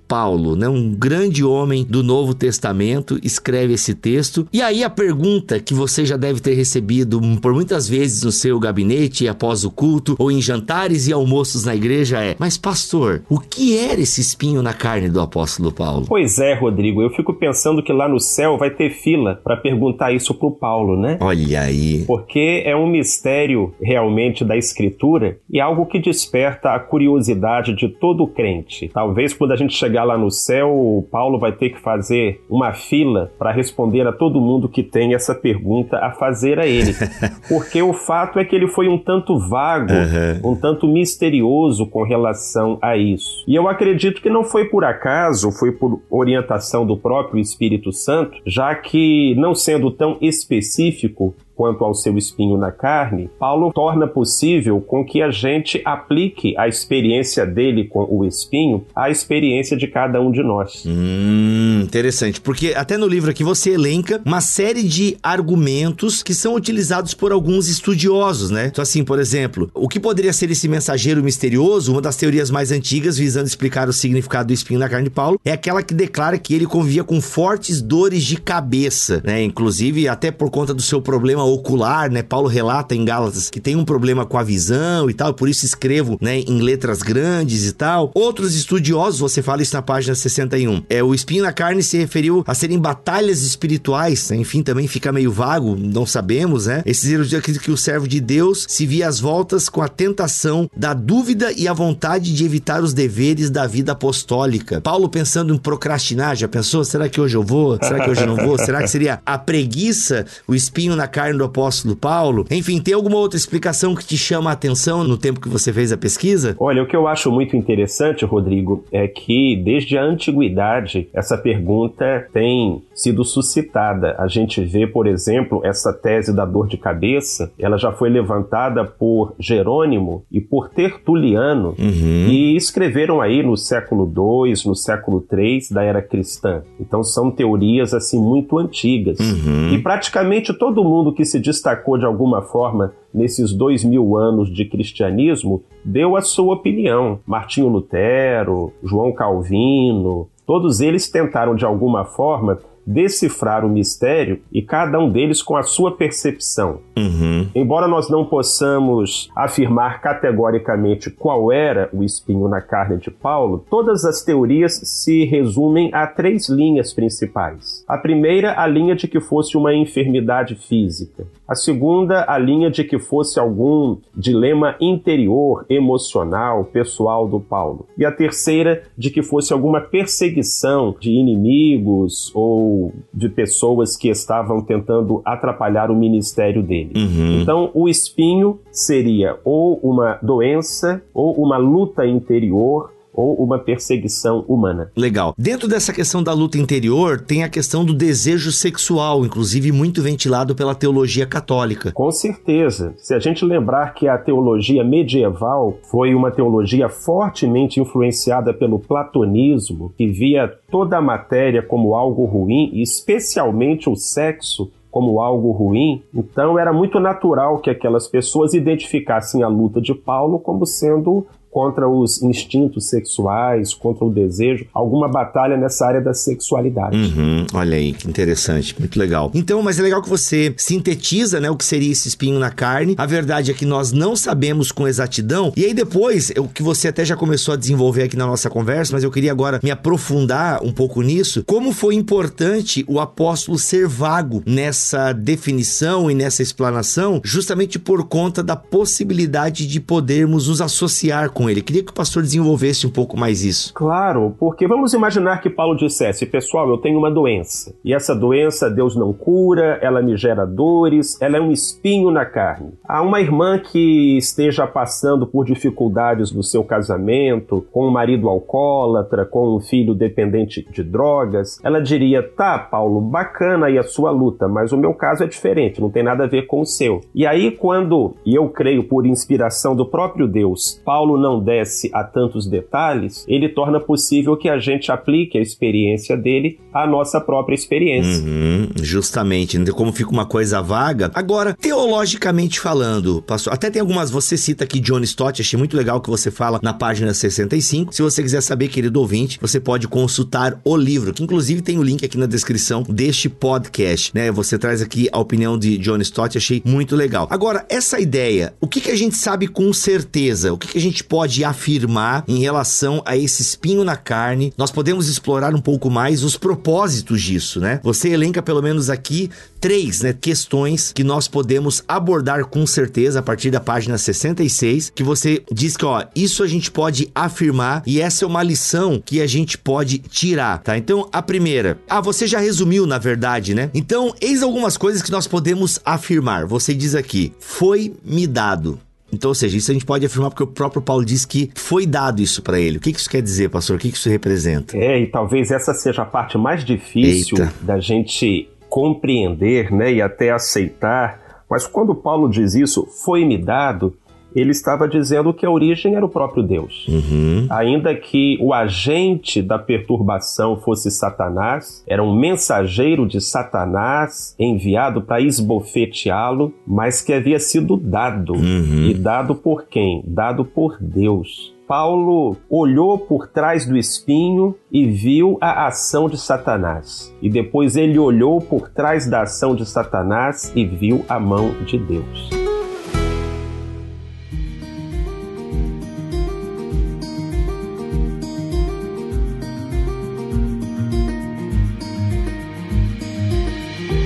Paulo, 0.07 0.55
né, 0.55 0.69
um 0.69 0.93
grande 0.93 1.43
homem 1.43 1.83
do 1.83 2.03
Novo 2.03 2.33
Testamento, 2.33 3.19
escreve 3.23 3.73
esse 3.73 3.95
texto. 3.95 4.47
E 4.53 4.61
aí 4.61 4.83
a 4.83 4.89
pergunta 4.89 5.59
que 5.59 5.73
você 5.73 6.05
já 6.05 6.15
deve 6.15 6.39
ter 6.39 6.53
recebido 6.53 7.19
por 7.41 7.53
muitas 7.53 7.89
vezes 7.89 8.23
no 8.23 8.31
seu 8.31 8.59
gabinete 8.59 9.27
após 9.27 9.65
o 9.65 9.71
culto 9.71 10.15
ou 10.19 10.31
em 10.31 10.41
jantares 10.41 11.07
e 11.07 11.13
almoços 11.13 11.65
na 11.65 11.75
igreja 11.75 12.23
é: 12.23 12.35
"Mas 12.37 12.57
pastor, 12.57 13.23
o 13.27 13.39
que 13.39 13.77
era 13.77 13.99
esse 13.99 14.21
espinho 14.21 14.61
na 14.61 14.73
carne 14.73 15.09
do 15.09 15.19
apóstolo 15.19 15.71
Paulo?" 15.71 16.05
Pois 16.07 16.37
é, 16.37 16.53
Rodrigo, 16.53 17.01
eu 17.01 17.09
fico 17.09 17.33
pensando 17.33 17.81
que 17.81 17.91
lá 17.91 18.07
no 18.07 18.19
céu 18.19 18.57
vai 18.57 18.69
ter 18.69 18.91
fila 18.91 19.41
para 19.43 19.57
perguntar 19.57 20.11
isso 20.11 20.33
pro 20.33 20.51
Paulo, 20.51 20.95
né? 20.95 21.17
Olha 21.19 21.61
aí. 21.61 22.03
Porque 22.05 22.61
é 22.63 22.75
um 22.75 22.87
mistério 22.87 23.73
realmente 23.81 24.45
da 24.45 24.55
escritura 24.55 25.39
e 25.49 25.59
algo 25.59 25.85
que 25.87 25.99
desperta 25.99 26.71
a 26.71 26.79
curiosidade 26.79 27.73
de 27.73 27.89
todo 27.89 28.27
crente. 28.27 28.89
Talvez 28.93 29.14
quando 29.37 29.51
a 29.51 29.55
gente 29.55 29.73
chegar 29.73 30.03
lá 30.03 30.17
no 30.17 30.29
céu, 30.29 30.69
o 30.69 31.07
Paulo 31.11 31.39
vai 31.39 31.51
ter 31.51 31.69
que 31.69 31.79
fazer 31.79 32.41
uma 32.49 32.73
fila 32.73 33.31
para 33.37 33.51
responder 33.51 34.07
a 34.07 34.11
todo 34.11 34.41
mundo 34.41 34.69
que 34.69 34.83
tem 34.83 35.13
essa 35.13 35.33
pergunta 35.33 35.97
a 35.97 36.11
fazer 36.11 36.59
a 36.59 36.65
ele. 36.65 36.93
Porque 37.47 37.81
o 37.81 37.93
fato 37.93 38.39
é 38.39 38.45
que 38.45 38.55
ele 38.55 38.67
foi 38.67 38.87
um 38.87 38.97
tanto 38.97 39.37
vago, 39.37 39.93
uhum. 39.93 40.51
um 40.51 40.55
tanto 40.55 40.87
misterioso 40.87 41.85
com 41.85 42.03
relação 42.03 42.77
a 42.81 42.97
isso. 42.97 43.43
E 43.47 43.55
eu 43.55 43.67
acredito 43.67 44.21
que 44.21 44.29
não 44.29 44.43
foi 44.43 44.65
por 44.65 44.83
acaso, 44.83 45.51
foi 45.51 45.71
por 45.71 46.01
orientação 46.09 46.85
do 46.85 46.97
próprio 46.97 47.39
Espírito 47.39 47.91
Santo, 47.91 48.37
já 48.45 48.73
que, 48.75 49.35
não 49.35 49.55
sendo 49.55 49.91
tão 49.91 50.17
específico, 50.21 51.33
quanto 51.55 51.83
ao 51.83 51.93
seu 51.93 52.17
espinho 52.17 52.57
na 52.57 52.71
carne, 52.71 53.29
Paulo 53.39 53.71
torna 53.73 54.07
possível 54.07 54.81
com 54.81 55.05
que 55.05 55.21
a 55.21 55.31
gente 55.31 55.81
aplique 55.85 56.55
a 56.57 56.67
experiência 56.67 57.45
dele 57.45 57.85
com 57.85 58.05
o 58.09 58.25
espinho 58.25 58.85
à 58.95 59.09
experiência 59.09 59.77
de 59.77 59.87
cada 59.87 60.21
um 60.21 60.31
de 60.31 60.43
nós. 60.43 60.83
Hum, 60.85 61.81
interessante, 61.83 62.41
porque 62.41 62.73
até 62.75 62.97
no 62.97 63.07
livro 63.07 63.31
aqui 63.31 63.43
você 63.43 63.71
elenca 63.71 64.21
uma 64.25 64.41
série 64.41 64.83
de 64.83 65.17
argumentos 65.23 66.21
que 66.21 66.33
são 66.33 66.55
utilizados 66.55 67.13
por 67.13 67.31
alguns 67.31 67.67
estudiosos, 67.69 68.51
né? 68.51 68.67
Então, 68.67 68.81
assim, 68.81 69.03
por 69.03 69.19
exemplo, 69.19 69.69
o 69.73 69.87
que 69.87 69.99
poderia 69.99 70.33
ser 70.33 70.51
esse 70.51 70.67
mensageiro 70.67 71.23
misterioso, 71.23 71.91
uma 71.91 72.01
das 72.01 72.15
teorias 72.15 72.51
mais 72.51 72.71
antigas 72.71 73.17
visando 73.17 73.47
explicar 73.47 73.87
o 73.87 73.93
significado 73.93 74.47
do 74.47 74.53
espinho 74.53 74.79
na 74.79 74.89
carne 74.89 75.05
de 75.05 75.09
Paulo, 75.09 75.39
é 75.45 75.51
aquela 75.51 75.81
que 75.81 75.93
declara 75.93 76.37
que 76.37 76.53
ele 76.53 76.65
convia 76.65 77.03
com 77.03 77.21
fortes 77.21 77.81
dores 77.81 78.23
de 78.23 78.37
cabeça, 78.37 79.21
né? 79.23 79.43
Inclusive, 79.43 80.07
até 80.07 80.31
por 80.31 80.49
conta 80.49 80.73
do 80.73 80.81
seu 80.81 81.01
problema 81.01 81.44
ocular, 81.45 82.09
né? 82.09 82.21
Paulo 82.21 82.47
relata 82.47 82.95
em 82.95 83.05
Gálatas 83.05 83.49
que 83.49 83.59
tem 83.59 83.75
um 83.75 83.85
problema 83.85 84.25
com 84.25 84.37
a 84.37 84.43
visão 84.43 85.09
e 85.09 85.13
tal, 85.13 85.33
por 85.33 85.49
isso 85.49 85.65
escrevo, 85.65 86.17
né, 86.21 86.39
em 86.39 86.61
letras 86.61 87.01
grandes 87.01 87.67
e 87.67 87.73
tal. 87.73 88.11
Outros 88.13 88.55
estudiosos, 88.55 89.19
você 89.19 89.41
fala 89.41 89.61
isso 89.61 89.75
na 89.75 89.81
página 89.81 90.15
61. 90.15 90.83
É 90.89 91.03
o 91.03 91.13
espinho 91.13 91.43
na 91.43 91.53
carne 91.53 91.83
se 91.83 91.97
referiu 91.97 92.43
a 92.47 92.53
serem 92.53 92.79
batalhas 92.79 93.41
espirituais, 93.41 94.29
né? 94.29 94.37
enfim, 94.37 94.61
também 94.63 94.87
fica 94.87 95.11
meio 95.11 95.31
vago, 95.31 95.75
não 95.75 96.05
sabemos, 96.05 96.65
né? 96.65 96.81
Esses 96.85 97.11
eruditos 97.11 97.39
acreditam 97.39 97.65
que 97.65 97.71
o 97.71 97.77
servo 97.77 98.07
de 98.07 98.19
Deus 98.19 98.65
se 98.67 98.85
via 98.85 99.07
às 99.07 99.19
voltas 99.19 99.69
com 99.69 99.81
a 99.81 99.87
tentação 99.87 100.69
da 100.75 100.93
dúvida 100.93 101.51
e 101.51 101.67
a 101.67 101.73
vontade 101.73 102.33
de 102.33 102.45
evitar 102.45 102.83
os 102.83 102.93
deveres 102.93 103.49
da 103.49 103.67
vida 103.67 103.91
apostólica. 103.91 104.81
Paulo 104.81 105.09
pensando 105.09 105.53
em 105.53 105.57
procrastinar, 105.57 106.35
já 106.35 106.47
pensou? 106.47 106.83
Será 106.83 107.07
que 107.09 107.19
hoje 107.19 107.37
eu 107.37 107.43
vou? 107.43 107.77
Será 107.81 108.03
que 108.03 108.09
hoje 108.09 108.21
eu 108.21 108.27
não 108.27 108.35
vou? 108.35 108.57
Será 108.57 108.81
que 108.81 108.87
seria 108.87 109.21
a 109.25 109.37
preguiça, 109.37 110.25
o 110.47 110.55
espinho 110.55 110.95
na 110.95 111.07
carne 111.07 111.34
do 111.37 111.43
apóstolo 111.43 111.95
Paulo? 111.95 112.45
Enfim, 112.49 112.81
tem 112.81 112.93
alguma 112.93 113.17
outra 113.17 113.37
explicação 113.37 113.95
que 113.95 114.05
te 114.05 114.17
chama 114.17 114.49
a 114.49 114.53
atenção 114.53 115.03
no 115.03 115.17
tempo 115.17 115.39
que 115.39 115.49
você 115.49 115.71
fez 115.71 115.91
a 115.91 115.97
pesquisa? 115.97 116.55
Olha, 116.59 116.83
o 116.83 116.87
que 116.87 116.95
eu 116.95 117.07
acho 117.07 117.31
muito 117.31 117.55
interessante, 117.55 118.25
Rodrigo, 118.25 118.83
é 118.91 119.07
que 119.07 119.55
desde 119.63 119.97
a 119.97 120.03
antiguidade 120.03 121.09
essa 121.13 121.37
pergunta 121.37 122.27
tem 122.33 122.81
sido 122.93 123.23
suscitada. 123.23 124.15
A 124.17 124.27
gente 124.27 124.61
vê, 124.61 124.87
por 124.87 125.07
exemplo, 125.07 125.61
essa 125.63 125.91
tese 125.91 126.33
da 126.33 126.45
dor 126.45 126.67
de 126.67 126.77
cabeça, 126.77 127.51
ela 127.59 127.77
já 127.77 127.91
foi 127.91 128.09
levantada 128.09 128.85
por 128.85 129.33
Jerônimo 129.39 130.23
e 130.31 130.39
por 130.39 130.69
Tertuliano 130.69 131.75
uhum. 131.77 132.27
e 132.29 132.55
escreveram 132.55 133.21
aí 133.21 133.43
no 133.43 133.57
século 133.57 134.05
II, 134.05 134.53
no 134.65 134.75
século 134.75 135.25
III 135.31 135.59
da 135.71 135.83
era 135.83 136.01
cristã. 136.01 136.63
Então 136.79 137.03
são 137.03 137.31
teorias 137.31 137.93
assim 137.93 138.19
muito 138.19 138.57
antigas. 138.57 139.19
Uhum. 139.19 139.73
E 139.73 139.81
praticamente 139.81 140.53
todo 140.57 140.83
mundo 140.83 141.13
que 141.13 141.24
se 141.25 141.39
destacou 141.39 141.97
de 141.97 142.05
alguma 142.05 142.41
forma 142.41 142.93
nesses 143.13 143.53
dois 143.53 143.83
mil 143.83 144.15
anos 144.15 144.53
de 144.53 144.65
cristianismo 144.65 145.63
deu 145.83 146.15
a 146.15 146.21
sua 146.21 146.53
opinião. 146.53 147.19
Martinho 147.25 147.67
Lutero, 147.67 148.71
João 148.83 149.11
Calvino, 149.11 150.27
todos 150.45 150.79
eles 150.79 151.09
tentaram 151.09 151.55
de 151.55 151.65
alguma 151.65 152.05
forma 152.05 152.59
decifrar 152.85 153.65
o 153.65 153.69
mistério 153.69 154.41
e 154.51 154.61
cada 154.61 154.99
um 154.99 155.09
deles 155.09 155.41
com 155.41 155.55
a 155.55 155.63
sua 155.63 155.95
percepção. 155.95 156.79
Uhum. 156.97 157.47
Embora 157.55 157.87
nós 157.87 158.09
não 158.09 158.25
possamos 158.25 159.29
afirmar 159.35 160.01
categoricamente 160.01 161.09
qual 161.09 161.51
era 161.51 161.89
o 161.91 162.03
espinho 162.03 162.47
na 162.47 162.61
carne 162.61 162.97
de 162.97 163.09
Paulo, 163.09 163.65
todas 163.69 164.05
as 164.05 164.23
teorias 164.23 164.73
se 164.83 165.25
resumem 165.25 165.89
a 165.93 166.05
três 166.07 166.47
linhas 166.49 166.93
principais. 166.93 167.83
A 167.87 167.97
primeira, 167.97 168.59
a 168.59 168.67
linha 168.67 168.95
de 168.95 169.07
que 169.07 169.19
fosse 169.19 169.57
uma 169.57 169.73
enfermidade 169.73 170.55
física. 170.55 171.27
A 171.47 171.55
segunda, 171.55 172.25
a 172.27 172.37
linha 172.37 172.69
de 172.69 172.83
que 172.83 172.99
fosse 172.99 173.39
algum 173.39 173.97
dilema 174.15 174.75
interior, 174.79 175.65
emocional, 175.69 176.65
pessoal 176.65 177.27
do 177.27 177.39
Paulo. 177.39 177.87
E 177.97 178.05
a 178.05 178.11
terceira, 178.11 178.83
de 178.97 179.09
que 179.09 179.21
fosse 179.21 179.53
alguma 179.53 179.81
perseguição 179.81 180.95
de 180.99 181.11
inimigos 181.11 182.31
ou 182.33 182.74
de 183.13 183.29
pessoas 183.29 183.95
que 183.97 184.09
estavam 184.09 184.61
tentando 184.61 185.21
atrapalhar 185.25 185.91
o 185.91 185.95
ministério 185.95 186.63
dele. 186.63 186.93
Uhum. 186.95 187.41
Então, 187.41 187.71
o 187.73 187.87
espinho 187.87 188.59
seria 188.71 189.37
ou 189.43 189.79
uma 189.83 190.19
doença 190.21 191.01
ou 191.13 191.33
uma 191.33 191.57
luta 191.57 192.05
interior 192.05 192.94
ou 193.15 193.35
uma 193.35 193.59
perseguição 193.59 194.43
humana. 194.47 194.91
Legal. 194.95 195.33
Dentro 195.37 195.67
dessa 195.67 195.93
questão 195.93 196.21
da 196.21 196.33
luta 196.33 196.57
interior, 196.57 197.21
tem 197.21 197.43
a 197.43 197.49
questão 197.49 197.83
do 197.83 197.93
desejo 197.93 198.51
sexual, 198.51 199.25
inclusive 199.25 199.71
muito 199.71 200.01
ventilado 200.01 200.55
pela 200.55 200.75
teologia 200.75 201.25
católica. 201.25 201.91
Com 201.91 202.11
certeza. 202.11 202.93
Se 202.97 203.13
a 203.13 203.19
gente 203.19 203.45
lembrar 203.45 203.93
que 203.93 204.07
a 204.07 204.17
teologia 204.17 204.83
medieval 204.83 205.77
foi 205.89 206.13
uma 206.13 206.31
teologia 206.31 206.89
fortemente 206.89 207.79
influenciada 207.79 208.53
pelo 208.53 208.79
platonismo, 208.79 209.93
que 209.97 210.07
via 210.07 210.51
toda 210.69 210.97
a 210.97 211.01
matéria 211.01 211.61
como 211.61 211.95
algo 211.95 212.25
ruim, 212.25 212.71
e 212.73 212.81
especialmente 212.81 213.89
o 213.89 213.95
sexo 213.95 214.71
como 214.95 215.19
algo 215.19 215.51
ruim, 215.51 216.01
então 216.13 216.57
era 216.57 216.71
muito 216.71 217.01
natural 217.01 217.59
que 217.59 217.69
aquelas 217.69 218.07
pessoas 218.07 218.53
identificassem 218.53 219.43
a 219.43 219.47
luta 219.49 219.81
de 219.81 219.93
Paulo 219.93 220.39
como 220.39 220.65
sendo 220.65 221.27
contra 221.55 221.87
os 221.87 222.21
instintos 222.21 222.89
sexuais, 222.89 223.73
contra 223.73 224.03
o 224.03 224.11
desejo, 224.11 224.67
alguma 224.73 225.07
batalha 225.07 225.55
nessa 225.55 225.85
área 225.85 226.01
da 226.01 226.13
sexualidade. 226.13 226.97
Uhum, 226.97 227.45
olha 227.53 227.77
aí, 227.77 227.93
que 227.93 228.09
interessante, 228.09 228.75
muito 228.77 228.99
legal. 228.99 229.31
Então, 229.33 229.63
mas 229.63 229.79
é 229.79 229.81
legal 229.81 230.01
que 230.01 230.09
você 230.09 230.53
sintetiza, 230.57 231.39
né, 231.39 231.49
o 231.49 231.55
que 231.55 231.63
seria 231.63 231.89
esse 231.89 232.09
espinho 232.09 232.37
na 232.39 232.51
carne. 232.51 232.93
A 232.97 233.05
verdade 233.05 233.51
é 233.51 233.53
que 233.53 233.65
nós 233.65 233.93
não 233.93 234.17
sabemos 234.17 234.69
com 234.69 234.85
exatidão. 234.85 235.53
E 235.55 235.63
aí 235.63 235.73
depois, 235.73 236.29
o 236.37 236.49
que 236.49 236.61
você 236.61 236.89
até 236.89 237.05
já 237.05 237.15
começou 237.15 237.53
a 237.53 237.57
desenvolver 237.57 238.03
aqui 238.03 238.17
na 238.17 238.27
nossa 238.27 238.49
conversa, 238.49 238.91
mas 238.91 239.05
eu 239.05 239.11
queria 239.11 239.31
agora 239.31 239.61
me 239.63 239.71
aprofundar 239.71 240.61
um 240.61 240.73
pouco 240.73 241.01
nisso, 241.01 241.41
como 241.47 241.71
foi 241.71 241.95
importante 241.95 242.83
o 242.85 242.99
apóstolo 242.99 243.57
ser 243.57 243.87
vago 243.87 244.43
nessa 244.45 245.13
definição 245.13 246.11
e 246.11 246.15
nessa 246.15 246.43
explanação, 246.43 247.21
justamente 247.23 247.79
por 247.79 248.03
conta 248.09 248.43
da 248.43 248.57
possibilidade 248.57 249.65
de 249.65 249.79
podermos 249.79 250.49
nos 250.49 250.59
associar 250.59 251.29
com 251.29 251.44
com 251.45 251.49
ele. 251.49 251.61
Queria 251.61 251.83
que 251.83 251.91
o 251.91 251.95
pastor 251.95 252.23
desenvolvesse 252.23 252.87
um 252.87 252.89
pouco 252.89 253.17
mais 253.17 253.43
isso. 253.43 253.71
Claro, 253.73 254.35
porque 254.39 254.67
vamos 254.67 254.93
imaginar 254.93 255.41
que 255.41 255.49
Paulo 255.49 255.77
dissesse: 255.77 256.25
Pessoal, 256.25 256.67
eu 256.69 256.77
tenho 256.77 256.97
uma 256.97 257.11
doença. 257.11 257.75
E 257.85 257.93
essa 257.93 258.15
doença 258.15 258.69
Deus 258.69 258.95
não 258.95 259.13
cura, 259.13 259.77
ela 259.81 260.01
me 260.01 260.17
gera 260.17 260.45
dores, 260.45 261.21
ela 261.21 261.37
é 261.37 261.41
um 261.41 261.51
espinho 261.51 262.09
na 262.09 262.25
carne. 262.25 262.73
Há 262.83 263.01
uma 263.01 263.21
irmã 263.21 263.59
que 263.59 264.17
esteja 264.17 264.65
passando 264.65 265.27
por 265.27 265.45
dificuldades 265.45 266.31
no 266.31 266.41
seu 266.41 266.63
casamento, 266.63 267.65
com 267.71 267.87
um 267.87 267.91
marido 267.91 268.27
alcoólatra, 268.27 269.25
com 269.25 269.55
um 269.55 269.59
filho 269.59 269.93
dependente 269.93 270.65
de 270.71 270.83
drogas. 270.83 271.59
Ela 271.63 271.79
diria: 271.79 272.23
Tá, 272.23 272.57
Paulo, 272.57 272.99
bacana 272.99 273.67
aí 273.67 273.77
a 273.77 273.83
sua 273.83 274.09
luta, 274.09 274.47
mas 274.47 274.71
o 274.71 274.77
meu 274.77 274.93
caso 274.95 275.23
é 275.23 275.27
diferente, 275.27 275.79
não 275.79 275.91
tem 275.91 276.01
nada 276.01 276.23
a 276.23 276.27
ver 276.27 276.47
com 276.47 276.61
o 276.61 276.65
seu. 276.65 277.01
E 277.13 277.27
aí, 277.27 277.51
quando, 277.51 278.15
e 278.25 278.33
eu 278.33 278.49
creio 278.49 278.85
por 278.85 279.05
inspiração 279.05 279.75
do 279.75 279.85
próprio 279.85 280.27
Deus, 280.27 280.81
Paulo 280.83 281.17
não 281.19 281.34
não 281.35 281.43
desce 281.43 281.89
a 281.93 282.03
tantos 282.03 282.47
detalhes, 282.47 283.25
ele 283.27 283.49
torna 283.49 283.79
possível 283.79 284.37
que 284.37 284.49
a 284.49 284.57
gente 284.57 284.91
aplique 284.91 285.37
a 285.37 285.41
experiência 285.41 286.15
dele 286.15 286.59
à 286.73 286.87
nossa 286.87 287.19
própria 287.19 287.55
experiência. 287.55 288.23
Uhum, 288.23 288.69
justamente, 288.81 289.59
como 289.71 289.91
fica 289.91 290.11
uma 290.11 290.25
coisa 290.25 290.61
vaga. 290.61 291.11
Agora, 291.13 291.53
teologicamente 291.53 292.59
falando, 292.59 293.21
pastor, 293.21 293.53
até 293.53 293.69
tem 293.69 293.81
algumas, 293.81 294.09
você 294.09 294.37
cita 294.37 294.63
aqui 294.63 294.79
John 294.79 294.99
Stott, 295.01 295.41
achei 295.41 295.57
muito 295.57 295.75
legal 295.75 295.99
que 296.01 296.09
você 296.09 296.31
fala 296.31 296.59
na 296.61 296.73
página 296.73 297.13
65. 297.13 297.93
Se 297.93 298.01
você 298.01 298.21
quiser 298.21 298.41
saber, 298.41 298.69
querido 298.69 298.99
ouvinte, 298.99 299.37
você 299.41 299.59
pode 299.59 299.87
consultar 299.87 300.59
o 300.63 300.75
livro, 300.75 301.13
que 301.13 301.23
inclusive 301.23 301.61
tem 301.61 301.77
o 301.77 301.83
link 301.83 302.05
aqui 302.05 302.17
na 302.17 302.25
descrição 302.25 302.83
deste 302.83 303.29
podcast, 303.29 304.11
né? 304.13 304.31
Você 304.31 304.57
traz 304.57 304.81
aqui 304.81 305.09
a 305.11 305.19
opinião 305.19 305.57
de 305.57 305.77
John 305.77 305.97
Stott, 305.97 306.37
achei 306.37 306.61
muito 306.65 306.95
legal. 306.95 307.27
Agora, 307.29 307.65
essa 307.69 307.99
ideia, 307.99 308.53
o 308.61 308.67
que, 308.67 308.81
que 308.81 308.91
a 308.91 308.95
gente 308.95 309.15
sabe 309.15 309.47
com 309.47 309.71
certeza? 309.73 310.53
O 310.53 310.57
que, 310.57 310.67
que 310.67 310.77
a 310.77 310.81
gente 310.81 311.03
pode 311.03 311.24
afirmar 311.43 312.23
em 312.27 312.39
relação 312.39 313.01
a 313.05 313.17
esse 313.17 313.41
espinho 313.41 313.83
na 313.83 313.95
carne? 313.95 314.53
Nós 314.57 314.71
podemos 314.71 315.07
explorar 315.07 315.53
um 315.53 315.61
pouco 315.61 315.89
mais 315.89 316.23
os 316.23 316.37
propósitos 316.37 317.21
disso, 317.21 317.59
né? 317.59 317.79
Você 317.83 318.09
elenca 318.09 318.41
pelo 318.41 318.61
menos 318.61 318.89
aqui 318.89 319.29
três 319.59 320.01
né, 320.01 320.13
questões 320.13 320.91
que 320.91 321.03
nós 321.03 321.27
podemos 321.27 321.83
abordar 321.87 322.45
com 322.45 322.67
certeza 322.67 323.19
a 323.19 323.23
partir 323.23 323.49
da 323.49 323.59
página 323.59 323.97
66, 323.97 324.91
que 324.93 325.03
você 325.03 325.41
diz 325.51 325.75
que, 325.75 325.83
ó, 325.85 326.05
isso 326.15 326.43
a 326.43 326.47
gente 326.47 326.69
pode 326.69 327.09
afirmar 327.15 327.81
e 327.85 327.99
essa 327.99 328.25
é 328.25 328.27
uma 328.27 328.43
lição 328.43 329.01
que 329.03 329.21
a 329.21 329.27
gente 329.27 329.57
pode 329.57 329.97
tirar, 329.97 330.59
tá? 330.59 330.77
Então, 330.77 331.09
a 331.11 331.21
primeira, 331.21 331.79
ah, 331.89 331.99
você 331.99 332.27
já 332.27 332.39
resumiu, 332.39 332.85
na 332.85 332.97
verdade, 332.97 333.55
né? 333.55 333.71
Então, 333.73 334.13
eis 334.21 334.43
algumas 334.43 334.77
coisas 334.77 335.01
que 335.01 335.11
nós 335.11 335.27
podemos 335.27 335.79
afirmar. 335.83 336.45
Você 336.45 336.73
diz 336.73 336.93
aqui, 336.93 337.33
foi 337.39 337.93
me 338.03 338.27
dado. 338.27 338.79
Então, 339.15 339.29
ou 339.31 339.35
seja, 339.35 339.57
isso 339.57 339.71
a 339.71 339.73
gente 339.73 339.85
pode 339.85 340.05
afirmar 340.05 340.29
porque 340.29 340.43
o 340.43 340.47
próprio 340.47 340.81
Paulo 340.81 341.05
diz 341.05 341.25
que 341.25 341.49
foi 341.55 341.85
dado 341.85 342.21
isso 342.21 342.41
para 342.41 342.59
ele. 342.59 342.77
O 342.77 342.81
que 342.81 342.89
isso 342.89 343.09
quer 343.09 343.21
dizer, 343.21 343.49
pastor? 343.49 343.77
O 343.77 343.79
que 343.79 343.87
isso 343.87 344.09
representa? 344.09 344.77
É, 344.77 344.99
e 344.99 345.07
talvez 345.07 345.51
essa 345.51 345.73
seja 345.73 346.01
a 346.01 346.05
parte 346.05 346.37
mais 346.37 346.63
difícil 346.63 347.37
Eita. 347.37 347.53
da 347.61 347.79
gente 347.79 348.49
compreender 348.69 349.71
né, 349.71 349.93
e 349.93 350.01
até 350.01 350.31
aceitar. 350.31 351.43
Mas 351.49 351.65
quando 351.65 351.95
Paulo 351.95 352.29
diz 352.29 352.55
isso, 352.55 352.85
foi-me 353.03 353.37
dado, 353.37 353.95
ele 354.35 354.51
estava 354.51 354.87
dizendo 354.87 355.33
que 355.33 355.45
a 355.45 355.49
origem 355.49 355.95
era 355.95 356.05
o 356.05 356.09
próprio 356.09 356.43
Deus. 356.43 356.87
Uhum. 356.87 357.47
Ainda 357.49 357.95
que 357.95 358.37
o 358.41 358.53
agente 358.53 359.41
da 359.41 359.57
perturbação 359.57 360.57
fosse 360.57 360.91
Satanás, 360.91 361.83
era 361.87 362.03
um 362.03 362.13
mensageiro 362.13 363.07
de 363.07 363.21
Satanás 363.21 364.35
enviado 364.37 365.01
para 365.01 365.21
esbofeteá-lo, 365.21 366.53
mas 366.67 367.01
que 367.01 367.13
havia 367.13 367.39
sido 367.39 367.77
dado. 367.77 368.33
Uhum. 368.33 368.89
E 368.89 368.93
dado 368.93 369.35
por 369.35 369.67
quem? 369.67 370.03
Dado 370.05 370.43
por 370.43 370.77
Deus. 370.81 371.55
Paulo 371.67 372.37
olhou 372.47 372.97
por 372.97 373.27
trás 373.27 373.65
do 373.65 373.75
espinho 373.75 374.55
e 374.71 374.85
viu 374.85 375.37
a 375.41 375.65
ação 375.65 376.07
de 376.07 376.17
Satanás. 376.17 377.13
E 377.21 377.29
depois 377.29 377.75
ele 377.75 377.97
olhou 377.97 378.39
por 378.39 378.69
trás 378.69 379.09
da 379.09 379.23
ação 379.23 379.55
de 379.55 379.65
Satanás 379.65 380.51
e 380.55 380.63
viu 380.63 381.03
a 381.09 381.19
mão 381.19 381.55
de 381.65 381.79
Deus. 381.79 382.29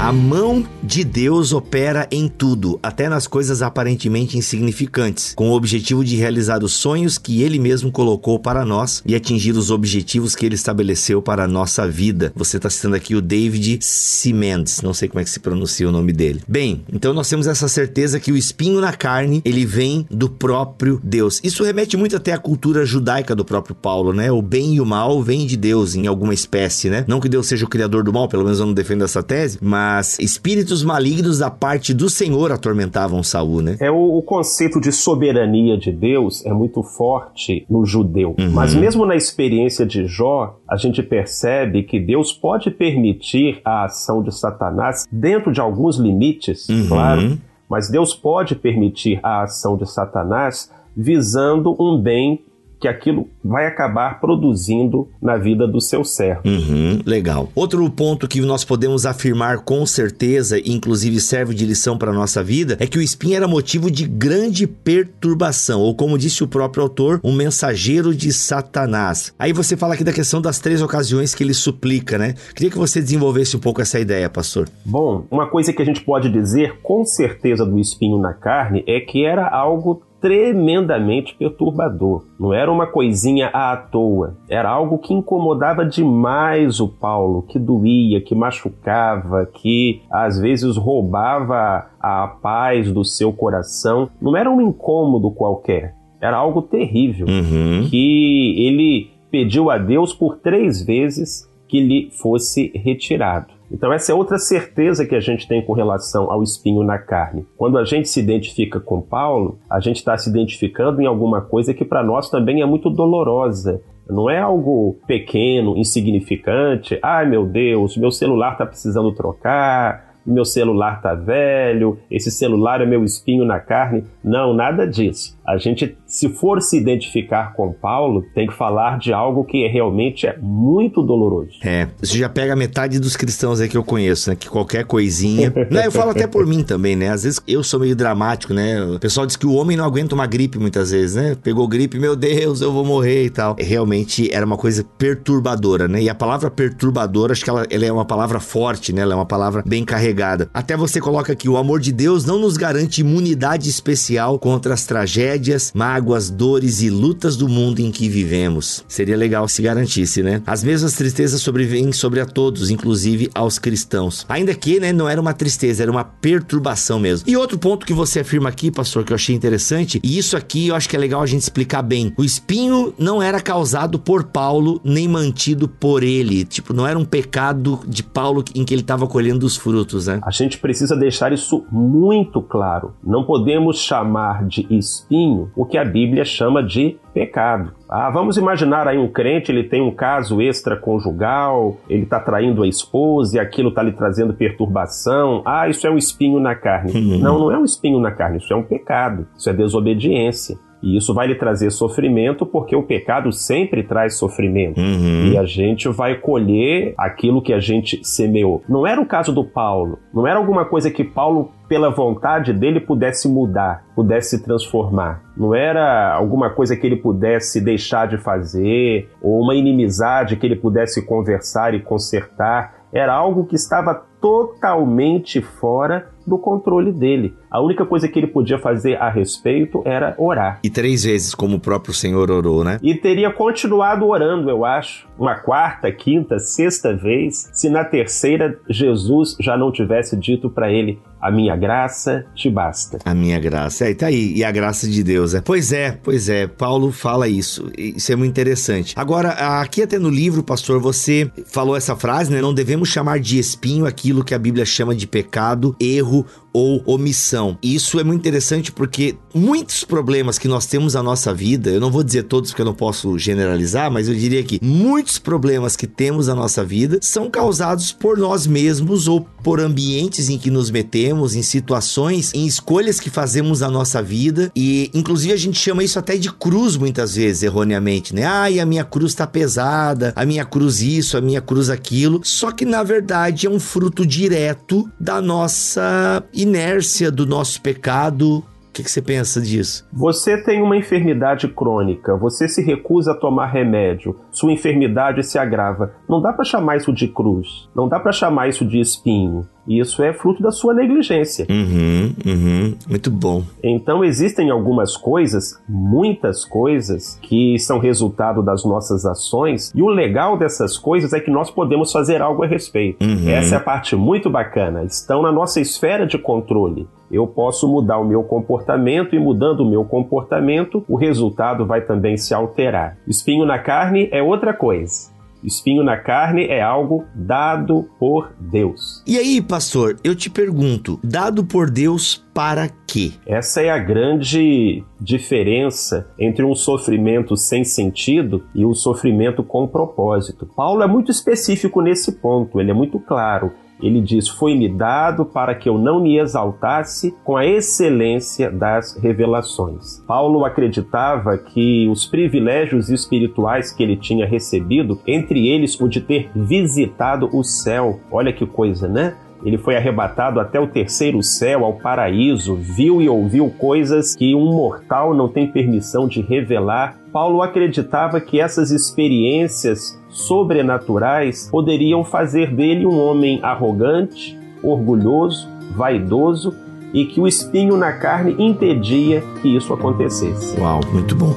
A 0.09 0.11
mão 0.11 0.65
de 0.89 1.03
Deus 1.03 1.53
opera 1.53 2.07
em 2.09 2.27
tudo, 2.27 2.79
até 2.81 3.07
nas 3.07 3.27
coisas 3.27 3.61
aparentemente 3.61 4.39
insignificantes, 4.39 5.33
com 5.35 5.51
o 5.51 5.53
objetivo 5.53 6.03
de 6.03 6.15
realizar 6.15 6.63
os 6.63 6.73
sonhos 6.73 7.19
que 7.19 7.43
ele 7.43 7.59
mesmo 7.59 7.91
colocou 7.91 8.39
para 8.39 8.65
nós 8.65 9.03
e 9.05 9.13
atingir 9.13 9.51
os 9.51 9.69
objetivos 9.69 10.35
que 10.35 10.47
ele 10.47 10.55
estabeleceu 10.55 11.21
para 11.21 11.43
a 11.43 11.47
nossa 11.47 11.87
vida. 11.87 12.33
Você 12.35 12.57
está 12.57 12.71
citando 12.71 12.95
aqui 12.95 13.13
o 13.13 13.21
David 13.21 13.77
Simendes, 13.83 14.81
não 14.81 14.91
sei 14.91 15.07
como 15.07 15.19
é 15.19 15.23
que 15.23 15.29
se 15.29 15.39
pronuncia 15.39 15.87
o 15.87 15.91
nome 15.91 16.11
dele. 16.11 16.41
Bem, 16.47 16.83
então 16.91 17.13
nós 17.13 17.29
temos 17.29 17.45
essa 17.45 17.67
certeza 17.67 18.19
que 18.19 18.31
o 18.31 18.37
espinho 18.37 18.81
na 18.81 18.91
carne, 18.91 19.43
ele 19.45 19.67
vem 19.67 20.07
do 20.09 20.27
próprio 20.27 20.99
Deus. 21.03 21.39
Isso 21.43 21.63
remete 21.63 21.97
muito 21.97 22.15
até 22.15 22.33
à 22.33 22.39
cultura 22.39 22.83
judaica 22.83 23.35
do 23.35 23.45
próprio 23.45 23.75
Paulo, 23.75 24.11
né? 24.11 24.31
O 24.31 24.41
bem 24.41 24.73
e 24.73 24.81
o 24.81 24.87
mal 24.87 25.21
vêm 25.21 25.45
de 25.45 25.55
Deus 25.55 25.93
em 25.93 26.07
alguma 26.07 26.33
espécie, 26.33 26.89
né? 26.89 27.05
Não 27.07 27.19
que 27.19 27.29
Deus 27.29 27.45
seja 27.45 27.63
o 27.63 27.69
criador 27.69 28.03
do 28.03 28.11
mal, 28.11 28.27
pelo 28.27 28.43
menos 28.43 28.59
eu 28.59 28.65
não 28.65 28.73
defendo 28.73 29.03
essa 29.03 29.21
tese, 29.21 29.59
mas 29.61 30.17
espíritos 30.19 30.78
espíritos 30.79 30.83
malignos 30.83 31.39
da 31.39 31.49
parte 31.49 31.93
do 31.93 32.09
Senhor 32.09 32.51
atormentavam 32.51 33.23
Saul, 33.23 33.61
né? 33.61 33.77
É 33.79 33.91
o, 33.91 34.17
o 34.17 34.21
conceito 34.21 34.79
de 34.79 34.91
soberania 34.91 35.77
de 35.77 35.91
Deus 35.91 36.45
é 36.45 36.53
muito 36.53 36.83
forte 36.83 37.65
no 37.69 37.85
judeu. 37.85 38.35
Uhum. 38.37 38.51
Mas 38.51 38.73
mesmo 38.73 39.05
na 39.05 39.15
experiência 39.15 39.85
de 39.85 40.05
Jó, 40.05 40.59
a 40.67 40.77
gente 40.77 41.01
percebe 41.03 41.83
que 41.83 41.99
Deus 41.99 42.31
pode 42.33 42.71
permitir 42.71 43.61
a 43.63 43.85
ação 43.85 44.23
de 44.23 44.33
Satanás 44.33 45.05
dentro 45.11 45.51
de 45.51 45.61
alguns 45.61 45.97
limites, 45.97 46.67
uhum. 46.69 46.87
claro, 46.87 47.37
mas 47.69 47.89
Deus 47.89 48.13
pode 48.13 48.55
permitir 48.55 49.19
a 49.21 49.43
ação 49.43 49.77
de 49.77 49.89
Satanás 49.89 50.71
visando 50.95 51.75
um 51.79 52.01
bem 52.01 52.43
que 52.79 52.87
aquilo 52.87 53.27
vai 53.43 53.67
acabar 53.67 54.19
produzindo 54.19 55.09
na 55.21 55.37
vida 55.37 55.67
do 55.67 55.81
seu 55.81 56.03
servo. 56.03 56.41
Uhum, 56.45 57.01
legal. 57.05 57.49
Outro 57.53 57.87
ponto 57.89 58.27
que 58.27 58.39
nós 58.41 58.63
podemos 58.63 59.05
afirmar 59.05 59.59
com 59.59 59.85
certeza, 59.85 60.59
inclusive 60.59 61.19
serve 61.19 61.53
de 61.53 61.65
lição 61.65 61.97
para 61.97 62.13
nossa 62.13 62.43
vida, 62.43 62.77
é 62.79 62.87
que 62.87 62.97
o 62.97 63.01
espinho 63.01 63.35
era 63.35 63.47
motivo 63.47 63.91
de 63.91 64.07
grande 64.07 64.65
perturbação, 64.65 65.81
ou 65.81 65.93
como 65.93 66.17
disse 66.17 66.43
o 66.43 66.47
próprio 66.47 66.83
autor, 66.83 67.19
um 67.23 67.33
mensageiro 67.33 68.15
de 68.15 68.31
Satanás. 68.31 69.33
Aí 69.37 69.51
você 69.51 69.75
fala 69.75 69.93
aqui 69.93 70.03
da 70.03 70.13
questão 70.13 70.41
das 70.41 70.59
três 70.59 70.81
ocasiões 70.81 71.35
que 71.35 71.43
ele 71.43 71.53
suplica, 71.53 72.17
né? 72.17 72.35
Queria 72.55 72.71
que 72.71 72.77
você 72.77 73.01
desenvolvesse 73.01 73.57
um 73.57 73.59
pouco 73.59 73.81
essa 73.81 73.99
ideia, 73.99 74.29
pastor. 74.29 74.69
Bom, 74.85 75.25
uma 75.29 75.47
coisa 75.47 75.73
que 75.73 75.81
a 75.81 75.85
gente 75.85 76.01
pode 76.01 76.29
dizer 76.29 76.79
com 76.81 77.03
certeza 77.03 77.65
do 77.65 77.77
espinho 77.77 78.17
na 78.17 78.33
carne 78.33 78.83
é 78.87 78.99
que 78.99 79.25
era 79.25 79.47
algo 79.47 80.03
tremendamente 80.21 81.35
perturbador. 81.35 82.25
Não 82.39 82.53
era 82.53 82.71
uma 82.71 82.85
coisinha 82.85 83.47
à 83.47 83.75
toa. 83.75 84.37
Era 84.47 84.69
algo 84.69 84.97
que 84.97 85.13
incomodava 85.13 85.85
demais 85.85 86.79
o 86.79 86.87
Paulo, 86.87 87.43
que 87.43 87.57
doía, 87.57 88.21
que 88.21 88.35
machucava, 88.35 89.45
que 89.45 90.01
às 90.11 90.39
vezes 90.39 90.77
roubava 90.77 91.87
a 91.99 92.27
paz 92.27 92.91
do 92.91 93.03
seu 93.03 93.31
coração. 93.31 94.09
Não 94.21 94.35
era 94.35 94.49
um 94.49 94.61
incômodo 94.61 95.31
qualquer. 95.31 95.95
Era 96.21 96.37
algo 96.37 96.61
terrível. 96.61 97.27
Uhum. 97.27 97.87
Que 97.89 98.55
ele 98.57 99.11
pediu 99.31 99.69
a 99.69 99.77
Deus 99.77 100.13
por 100.13 100.37
três 100.37 100.83
vezes 100.83 101.48
que 101.69 101.79
lhe 101.79 102.09
fosse 102.11 102.71
retirado. 102.75 103.53
Então, 103.71 103.93
essa 103.93 104.11
é 104.11 104.15
outra 104.15 104.39
certeza 104.39 105.05
que 105.05 105.15
a 105.15 105.19
gente 105.19 105.47
tem 105.47 105.63
com 105.63 105.73
relação 105.73 106.31
ao 106.31 106.41
espinho 106.41 106.83
na 106.83 106.97
carne. 106.97 107.45
Quando 107.55 107.77
a 107.77 107.85
gente 107.85 108.09
se 108.09 108.19
identifica 108.19 108.79
com 108.79 108.99
Paulo, 108.99 109.59
a 109.69 109.79
gente 109.79 109.97
está 109.97 110.17
se 110.17 110.27
identificando 110.27 110.99
em 111.01 111.05
alguma 111.05 111.39
coisa 111.39 111.73
que 111.73 111.85
para 111.85 112.03
nós 112.03 112.31
também 112.31 112.61
é 112.61 112.65
muito 112.65 112.89
dolorosa. 112.89 113.79
Não 114.09 114.27
é 114.27 114.39
algo 114.39 114.97
pequeno, 115.05 115.77
insignificante. 115.77 116.97
Ai 116.99 117.29
meu 117.29 117.45
Deus, 117.45 117.95
meu 117.95 118.09
celular 118.09 118.53
está 118.53 118.65
precisando 118.65 119.11
trocar 119.11 120.09
meu 120.25 120.45
celular 120.45 121.01
tá 121.01 121.15
velho, 121.15 121.97
esse 122.09 122.29
celular 122.29 122.81
é 122.81 122.85
meu 122.85 123.03
espinho 123.03 123.45
na 123.45 123.59
carne. 123.59 124.03
Não, 124.23 124.53
nada 124.53 124.85
disso. 124.85 125.38
A 125.49 125.57
gente, 125.57 125.97
se 126.05 126.29
for 126.29 126.61
se 126.61 126.77
identificar 126.77 127.53
com 127.55 127.73
Paulo, 127.73 128.23
tem 128.35 128.45
que 128.45 128.53
falar 128.53 128.99
de 128.99 129.11
algo 129.11 129.43
que 129.43 129.67
realmente 129.67 130.27
é 130.27 130.37
muito 130.37 131.01
doloroso. 131.01 131.57
É, 131.63 131.87
isso 131.99 132.15
já 132.15 132.29
pega 132.29 132.55
metade 132.55 132.99
dos 132.99 133.17
cristãos 133.17 133.59
aí 133.59 133.67
que 133.67 133.75
eu 133.75 133.83
conheço, 133.83 134.29
né? 134.29 134.35
Que 134.35 134.47
qualquer 134.47 134.85
coisinha. 134.85 135.51
não, 135.71 135.81
eu 135.81 135.91
falo 135.91 136.11
até 136.11 136.27
por 136.27 136.45
mim 136.45 136.61
também, 136.61 136.95
né? 136.95 137.09
Às 137.09 137.23
vezes 137.23 137.41
eu 137.47 137.63
sou 137.63 137.79
meio 137.79 137.95
dramático, 137.95 138.53
né? 138.53 138.79
O 138.83 138.99
pessoal 138.99 139.25
diz 139.25 139.35
que 139.35 139.47
o 139.47 139.53
homem 139.53 139.75
não 139.75 139.85
aguenta 139.85 140.13
uma 140.13 140.27
gripe 140.27 140.59
muitas 140.59 140.91
vezes, 140.91 141.15
né? 141.15 141.35
Pegou 141.41 141.67
gripe, 141.67 141.97
meu 141.97 142.15
Deus, 142.15 142.61
eu 142.61 142.71
vou 142.71 142.85
morrer 142.85 143.25
e 143.25 143.29
tal. 143.31 143.55
Realmente 143.57 144.31
era 144.31 144.45
uma 144.45 144.57
coisa 144.57 144.83
perturbadora, 144.99 145.87
né? 145.87 146.03
E 146.03 146.09
a 146.09 146.15
palavra 146.15 146.51
perturbadora, 146.51 147.33
acho 147.33 147.43
que 147.43 147.49
ela, 147.49 147.65
ela 147.71 147.85
é 147.85 147.91
uma 147.91 148.05
palavra 148.05 148.39
forte, 148.39 148.93
né? 148.93 149.01
Ela 149.01 149.13
é 149.13 149.15
uma 149.15 149.25
palavra 149.25 149.63
bem 149.65 149.83
carregada. 149.83 150.47
Até 150.53 150.77
você 150.77 151.01
coloca 151.01 151.33
aqui: 151.33 151.49
o 151.49 151.57
amor 151.57 151.79
de 151.79 151.91
Deus 151.91 152.23
não 152.23 152.37
nos 152.37 152.55
garante 152.55 153.01
imunidade 153.01 153.67
especial 153.67 154.37
contra 154.37 154.75
as 154.75 154.85
tragédias 154.85 155.38
tragédias, 155.39 155.71
mágoas, 155.73 156.29
dores 156.29 156.81
e 156.81 156.89
lutas 156.89 157.37
do 157.37 157.47
mundo 157.47 157.79
em 157.79 157.91
que 157.91 158.09
vivemos. 158.09 158.83
Seria 158.87 159.15
legal 159.15 159.47
se 159.47 159.61
garantisse, 159.61 160.21
né? 160.21 160.41
As 160.45 160.63
mesmas 160.63 160.93
tristezas 160.93 161.41
sobrevêm 161.41 161.91
sobre 161.91 162.19
a 162.19 162.25
todos, 162.25 162.69
inclusive 162.69 163.29
aos 163.33 163.57
cristãos. 163.57 164.25
Ainda 164.27 164.53
que, 164.53 164.79
né, 164.79 164.91
não 164.91 165.07
era 165.07 165.19
uma 165.19 165.33
tristeza, 165.33 165.83
era 165.83 165.91
uma 165.91 166.03
perturbação 166.03 166.99
mesmo. 166.99 167.27
E 167.29 167.37
outro 167.37 167.57
ponto 167.57 167.85
que 167.85 167.93
você 167.93 168.19
afirma 168.19 168.49
aqui, 168.49 168.69
pastor, 168.69 169.03
que 169.03 169.13
eu 169.13 169.15
achei 169.15 169.35
interessante, 169.35 169.99
e 170.03 170.17
isso 170.17 170.35
aqui 170.35 170.67
eu 170.67 170.75
acho 170.75 170.89
que 170.89 170.95
é 170.95 170.99
legal 170.99 171.21
a 171.21 171.25
gente 171.25 171.41
explicar 171.41 171.81
bem. 171.81 172.13
O 172.17 172.23
espinho 172.23 172.93
não 172.97 173.21
era 173.21 173.39
causado 173.39 173.97
por 173.97 174.25
Paulo, 174.25 174.81
nem 174.83 175.07
mantido 175.07 175.67
por 175.67 176.03
ele. 176.03 176.43
Tipo, 176.43 176.73
não 176.73 176.85
era 176.85 176.99
um 176.99 177.05
pecado 177.05 177.79
de 177.87 178.03
Paulo 178.03 178.43
em 178.53 178.65
que 178.65 178.73
ele 178.73 178.81
estava 178.81 179.07
colhendo 179.07 179.45
os 179.45 179.55
frutos, 179.55 180.07
né? 180.07 180.19
A 180.23 180.31
gente 180.31 180.57
precisa 180.57 180.95
deixar 180.95 181.31
isso 181.31 181.63
muito 181.71 182.41
claro. 182.41 182.93
Não 183.03 183.23
podemos 183.23 183.79
chamar 183.79 184.45
de 184.45 184.67
espinho 184.69 185.28
o 185.55 185.65
que 185.65 185.77
a 185.77 185.85
Bíblia 185.85 186.23
chama 186.25 186.63
de 186.63 186.97
pecado. 187.13 187.71
Ah, 187.89 188.09
vamos 188.09 188.37
imaginar 188.37 188.87
aí 188.87 188.97
um 188.97 189.07
crente, 189.07 189.51
ele 189.51 189.63
tem 189.63 189.81
um 189.81 189.91
caso 189.91 190.41
extraconjugal, 190.41 191.77
ele 191.89 192.03
está 192.03 192.19
traindo 192.19 192.63
a 192.63 192.67
esposa 192.67 193.37
e 193.37 193.39
aquilo 193.39 193.69
está 193.69 193.81
lhe 193.81 193.91
trazendo 193.91 194.33
perturbação. 194.33 195.41
Ah, 195.45 195.67
isso 195.67 195.85
é 195.87 195.89
um 195.89 195.97
espinho 195.97 196.39
na 196.39 196.55
carne. 196.55 196.91
Uhum. 196.93 197.19
Não, 197.19 197.39
não 197.39 197.51
é 197.51 197.57
um 197.57 197.65
espinho 197.65 197.99
na 197.99 198.11
carne, 198.11 198.37
isso 198.37 198.53
é 198.53 198.55
um 198.55 198.63
pecado, 198.63 199.27
isso 199.37 199.49
é 199.49 199.53
desobediência. 199.53 200.57
E 200.81 200.97
isso 200.97 201.13
vai 201.13 201.27
lhe 201.27 201.35
trazer 201.35 201.71
sofrimento, 201.71 202.45
porque 202.45 202.75
o 202.75 202.83
pecado 202.83 203.31
sempre 203.31 203.83
traz 203.83 204.17
sofrimento. 204.17 204.79
Uhum. 204.79 205.31
E 205.31 205.37
a 205.37 205.45
gente 205.45 205.89
vai 205.89 206.15
colher 206.15 206.93
aquilo 206.97 207.41
que 207.41 207.53
a 207.53 207.59
gente 207.59 207.99
semeou. 208.03 208.63
Não 208.67 208.87
era 208.87 208.99
o 208.99 209.05
caso 209.05 209.33
do 209.33 209.43
Paulo. 209.43 209.99
Não 210.13 210.25
era 210.25 210.39
alguma 210.39 210.65
coisa 210.65 210.89
que 210.89 211.03
Paulo, 211.03 211.51
pela 211.67 211.89
vontade 211.89 212.53
dele, 212.53 212.79
pudesse 212.79 213.27
mudar, 213.27 213.83
pudesse 213.95 214.43
transformar. 214.43 215.21
Não 215.35 215.53
era 215.53 216.13
alguma 216.13 216.49
coisa 216.49 216.75
que 216.75 216.85
ele 216.85 216.97
pudesse 216.97 217.61
deixar 217.61 218.07
de 218.07 218.17
fazer, 218.17 219.09
ou 219.21 219.41
uma 219.41 219.55
inimizade 219.55 220.35
que 220.35 220.45
ele 220.45 220.55
pudesse 220.55 221.05
conversar 221.05 221.73
e 221.73 221.81
consertar. 221.81 222.79
Era 222.91 223.13
algo 223.13 223.45
que 223.45 223.55
estava 223.55 223.93
totalmente 224.19 225.41
fora 225.41 226.07
do 226.25 226.37
controle 226.37 226.91
dele. 226.91 227.35
A 227.51 227.61
única 227.61 227.85
coisa 227.85 228.07
que 228.07 228.19
ele 228.19 228.27
podia 228.27 228.59
fazer 228.59 228.95
a 228.97 229.09
respeito 229.09 229.81
era 229.85 230.13
orar. 230.17 230.59
E 230.63 230.69
três 230.69 231.03
vezes, 231.03 231.33
como 231.33 231.55
o 231.55 231.59
próprio 231.59 231.93
Senhor 231.93 232.29
orou, 232.29 232.63
né? 232.63 232.79
E 232.81 232.93
teria 232.93 233.31
continuado 233.31 234.05
orando, 234.05 234.49
eu 234.49 234.63
acho, 234.63 235.07
uma 235.17 235.35
quarta, 235.35 235.91
quinta, 235.91 236.39
sexta 236.39 236.95
vez, 236.95 237.49
se 237.53 237.69
na 237.69 237.83
terceira 237.83 238.59
Jesus 238.69 239.35
já 239.39 239.57
não 239.57 239.71
tivesse 239.71 240.15
dito 240.15 240.49
para 240.49 240.71
ele: 240.71 240.99
a 241.21 241.29
minha 241.29 241.55
graça 241.55 242.25
te 242.33 242.49
basta. 242.49 242.99
A 243.03 243.13
minha 243.13 243.39
graça. 243.39 243.89
É, 243.89 243.93
tá 243.93 244.07
aí. 244.07 244.33
E 244.35 244.43
a 244.43 244.51
graça 244.51 244.87
de 244.87 245.03
Deus, 245.03 245.33
é. 245.33 245.41
Pois 245.41 245.73
é, 245.73 245.91
pois 245.91 246.29
é. 246.29 246.47
Paulo 246.47 246.91
fala 246.91 247.27
isso. 247.27 247.69
Isso 247.77 248.11
é 248.11 248.15
muito 248.15 248.31
interessante. 248.31 248.93
Agora, 248.95 249.29
aqui 249.61 249.81
até 249.81 249.99
no 249.99 250.09
livro, 250.09 250.43
pastor, 250.43 250.79
você 250.79 251.29
falou 251.47 251.75
essa 251.75 251.95
frase, 251.95 252.31
né? 252.31 252.41
Não 252.41 252.53
devemos 252.53 252.89
chamar 252.89 253.19
de 253.19 253.37
espinho 253.37 253.85
aquilo 253.85 254.23
que 254.23 254.33
a 254.33 254.39
Bíblia 254.39 254.65
chama 254.65 254.95
de 254.95 255.05
pecado, 255.05 255.75
erro 255.79 256.25
ou 256.53 256.81
omissão. 256.85 257.57
Isso 257.61 257.99
é 257.99 258.03
muito 258.03 258.19
interessante 258.19 258.71
porque 258.71 259.17
muitos 259.33 259.83
problemas 259.83 260.37
que 260.37 260.47
nós 260.47 260.65
temos 260.65 260.93
na 260.93 261.03
nossa 261.03 261.33
vida, 261.33 261.69
eu 261.69 261.79
não 261.79 261.91
vou 261.91 262.03
dizer 262.03 262.23
todos 262.23 262.51
porque 262.51 262.61
eu 262.61 262.65
não 262.65 262.73
posso 262.73 263.17
generalizar, 263.17 263.91
mas 263.91 264.07
eu 264.07 264.15
diria 264.15 264.43
que 264.43 264.59
muitos 264.61 265.19
problemas 265.19 265.75
que 265.75 265.87
temos 265.87 266.27
na 266.27 266.35
nossa 266.35 266.63
vida 266.63 266.99
são 267.01 267.29
causados 267.29 267.91
por 267.91 268.17
nós 268.17 268.47
mesmos 268.47 269.07
ou 269.07 269.21
por 269.43 269.59
ambientes 269.59 270.29
em 270.29 270.37
que 270.37 270.49
nos 270.49 270.69
metemos, 270.69 271.35
em 271.35 271.41
situações, 271.41 272.33
em 272.33 272.45
escolhas 272.45 272.99
que 272.99 273.09
fazemos 273.09 273.61
na 273.61 273.69
nossa 273.69 274.01
vida 274.01 274.51
e 274.55 274.89
inclusive 274.93 275.33
a 275.33 275.37
gente 275.37 275.57
chama 275.57 275.83
isso 275.83 275.99
até 275.99 276.17
de 276.17 276.31
cruz 276.31 276.75
muitas 276.75 277.15
vezes 277.15 277.43
erroneamente, 277.43 278.13
né? 278.13 278.25
Ai, 278.25 278.59
a 278.59 278.65
minha 278.65 278.83
cruz 278.83 279.13
tá 279.13 279.27
pesada, 279.27 280.13
a 280.15 280.25
minha 280.25 280.45
cruz 280.45 280.81
isso, 280.81 281.17
a 281.17 281.21
minha 281.21 281.41
cruz 281.41 281.69
aquilo. 281.69 282.21
Só 282.23 282.51
que 282.51 282.65
na 282.65 282.83
verdade 282.83 283.47
é 283.47 283.49
um 283.49 283.59
fruto 283.59 284.05
direto 284.05 284.89
da 284.99 285.21
nossa 285.21 286.23
inércia 286.41 287.11
do 287.11 287.25
nosso 287.25 287.61
pecado. 287.61 288.37
O 288.37 288.71
que, 288.71 288.83
que, 288.83 288.91
você 288.91 289.01
pensa 289.01 289.41
disso? 289.41 289.85
Você 289.91 290.37
tem 290.41 290.61
uma 290.61 290.77
enfermidade 290.77 291.47
crônica, 291.47 292.15
você 292.15 292.47
se 292.47 292.61
recusa 292.61 293.11
a 293.11 293.15
tomar 293.15 293.47
remédio, 293.47 294.15
sua 294.31 294.51
enfermidade 294.51 295.23
se 295.23 295.37
agrava. 295.37 295.93
Não 296.07 296.21
dá 296.21 296.31
para 296.31 296.45
chamar 296.45 296.77
isso 296.77 296.93
de 296.93 297.07
cruz, 297.07 297.67
não 297.75 297.89
dá 297.89 297.99
para 297.99 298.11
chamar 298.11 298.47
isso 298.47 298.63
de 298.63 298.79
espinho. 298.79 299.47
Isso 299.67 300.01
é 300.03 300.13
fruto 300.13 300.41
da 300.41 300.51
sua 300.51 300.73
negligência. 300.73 301.45
Uhum, 301.49 302.13
uhum, 302.25 302.75
muito 302.87 303.11
bom. 303.11 303.43
Então 303.63 304.03
existem 304.03 304.49
algumas 304.49 304.97
coisas, 304.97 305.61
muitas 305.67 306.43
coisas, 306.43 307.19
que 307.21 307.57
são 307.59 307.79
resultado 307.79 308.41
das 308.41 308.63
nossas 308.65 309.05
ações, 309.05 309.71
e 309.75 309.81
o 309.81 309.87
legal 309.87 310.37
dessas 310.37 310.77
coisas 310.77 311.13
é 311.13 311.19
que 311.19 311.31
nós 311.31 311.51
podemos 311.51 311.91
fazer 311.91 312.21
algo 312.21 312.43
a 312.43 312.47
respeito. 312.47 313.03
Uhum. 313.03 313.29
Essa 313.29 313.55
é 313.55 313.57
a 313.57 313.61
parte 313.61 313.95
muito 313.95 314.29
bacana. 314.29 314.83
Estão 314.83 315.21
na 315.21 315.31
nossa 315.31 315.59
esfera 315.59 316.05
de 316.05 316.17
controle. 316.17 316.87
Eu 317.11 317.25
posso 317.25 317.67
mudar 317.67 317.97
o 317.97 318.05
meu 318.05 318.23
comportamento 318.23 319.15
e 319.15 319.19
mudando 319.19 319.61
o 319.61 319.69
meu 319.69 319.83
comportamento, 319.83 320.83
o 320.87 320.95
resultado 320.95 321.65
vai 321.65 321.81
também 321.81 322.17
se 322.17 322.33
alterar. 322.33 322.97
Espinho 323.07 323.45
na 323.45 323.57
carne 323.57 324.09
é 324.11 324.21
outra 324.21 324.53
coisa. 324.53 325.08
Espinho 325.43 325.83
na 325.83 325.97
carne 325.97 326.45
é 326.45 326.61
algo 326.61 327.05
dado 327.15 327.89
por 327.99 328.33
Deus. 328.39 329.03
E 329.07 329.17
aí, 329.17 329.41
pastor, 329.41 329.97
eu 330.03 330.15
te 330.15 330.29
pergunto: 330.29 330.99
dado 331.03 331.45
por 331.45 331.69
Deus 331.69 332.25
para 332.33 332.69
quê? 332.87 333.11
Essa 333.25 333.61
é 333.61 333.69
a 333.69 333.77
grande 333.77 334.83
diferença 334.99 336.09
entre 336.17 336.43
um 336.43 336.55
sofrimento 336.55 337.35
sem 337.35 337.63
sentido 337.63 338.45
e 338.53 338.65
um 338.65 338.73
sofrimento 338.73 339.43
com 339.43 339.67
propósito. 339.67 340.45
Paulo 340.55 340.83
é 340.83 340.87
muito 340.87 341.11
específico 341.11 341.81
nesse 341.81 342.13
ponto, 342.13 342.59
ele 342.59 342.71
é 342.71 342.73
muito 342.73 342.99
claro. 342.99 343.51
Ele 343.81 344.01
diz: 344.01 344.27
Foi-me 344.27 344.67
dado 344.67 345.25
para 345.25 345.55
que 345.55 345.69
eu 345.69 345.77
não 345.77 346.01
me 346.01 346.17
exaltasse 346.17 347.15
com 347.23 347.37
a 347.37 347.45
excelência 347.45 348.51
das 348.51 348.95
revelações. 348.97 350.03
Paulo 350.07 350.45
acreditava 350.45 351.37
que 351.37 351.87
os 351.87 352.05
privilégios 352.05 352.89
espirituais 352.89 353.71
que 353.71 353.83
ele 353.83 353.95
tinha 353.95 354.25
recebido, 354.25 354.99
entre 355.07 355.47
eles 355.47 355.79
o 355.79 355.87
de 355.87 356.01
ter 356.01 356.29
visitado 356.35 357.29
o 357.33 357.43
céu, 357.43 357.99
olha 358.11 358.33
que 358.33 358.45
coisa, 358.45 358.87
né? 358.87 359.15
Ele 359.43 359.57
foi 359.57 359.77
arrebatado 359.77 360.39
até 360.39 360.59
o 360.59 360.67
terceiro 360.67 361.23
céu, 361.23 361.63
ao 361.63 361.73
paraíso, 361.73 362.55
viu 362.55 363.01
e 363.01 363.07
ouviu 363.07 363.49
coisas 363.49 364.15
que 364.15 364.35
um 364.35 364.53
mortal 364.53 365.13
não 365.13 365.29
tem 365.29 365.47
permissão 365.47 366.07
de 366.07 366.21
revelar. 366.21 366.97
Paulo 367.11 367.41
acreditava 367.41 368.19
que 368.19 368.39
essas 368.39 368.69
experiências 368.69 369.99
sobrenaturais 370.09 371.47
poderiam 371.49 372.03
fazer 372.03 372.53
dele 372.53 372.85
um 372.85 372.99
homem 372.99 373.39
arrogante, 373.41 374.37
orgulhoso, 374.61 375.47
vaidoso 375.75 376.53
e 376.93 377.05
que 377.05 377.21
o 377.21 377.27
espinho 377.27 377.77
na 377.77 377.93
carne 377.93 378.35
impedia 378.37 379.23
que 379.41 379.55
isso 379.55 379.73
acontecesse. 379.73 380.59
Uau, 380.59 380.81
muito 380.91 381.15
bom. 381.15 381.33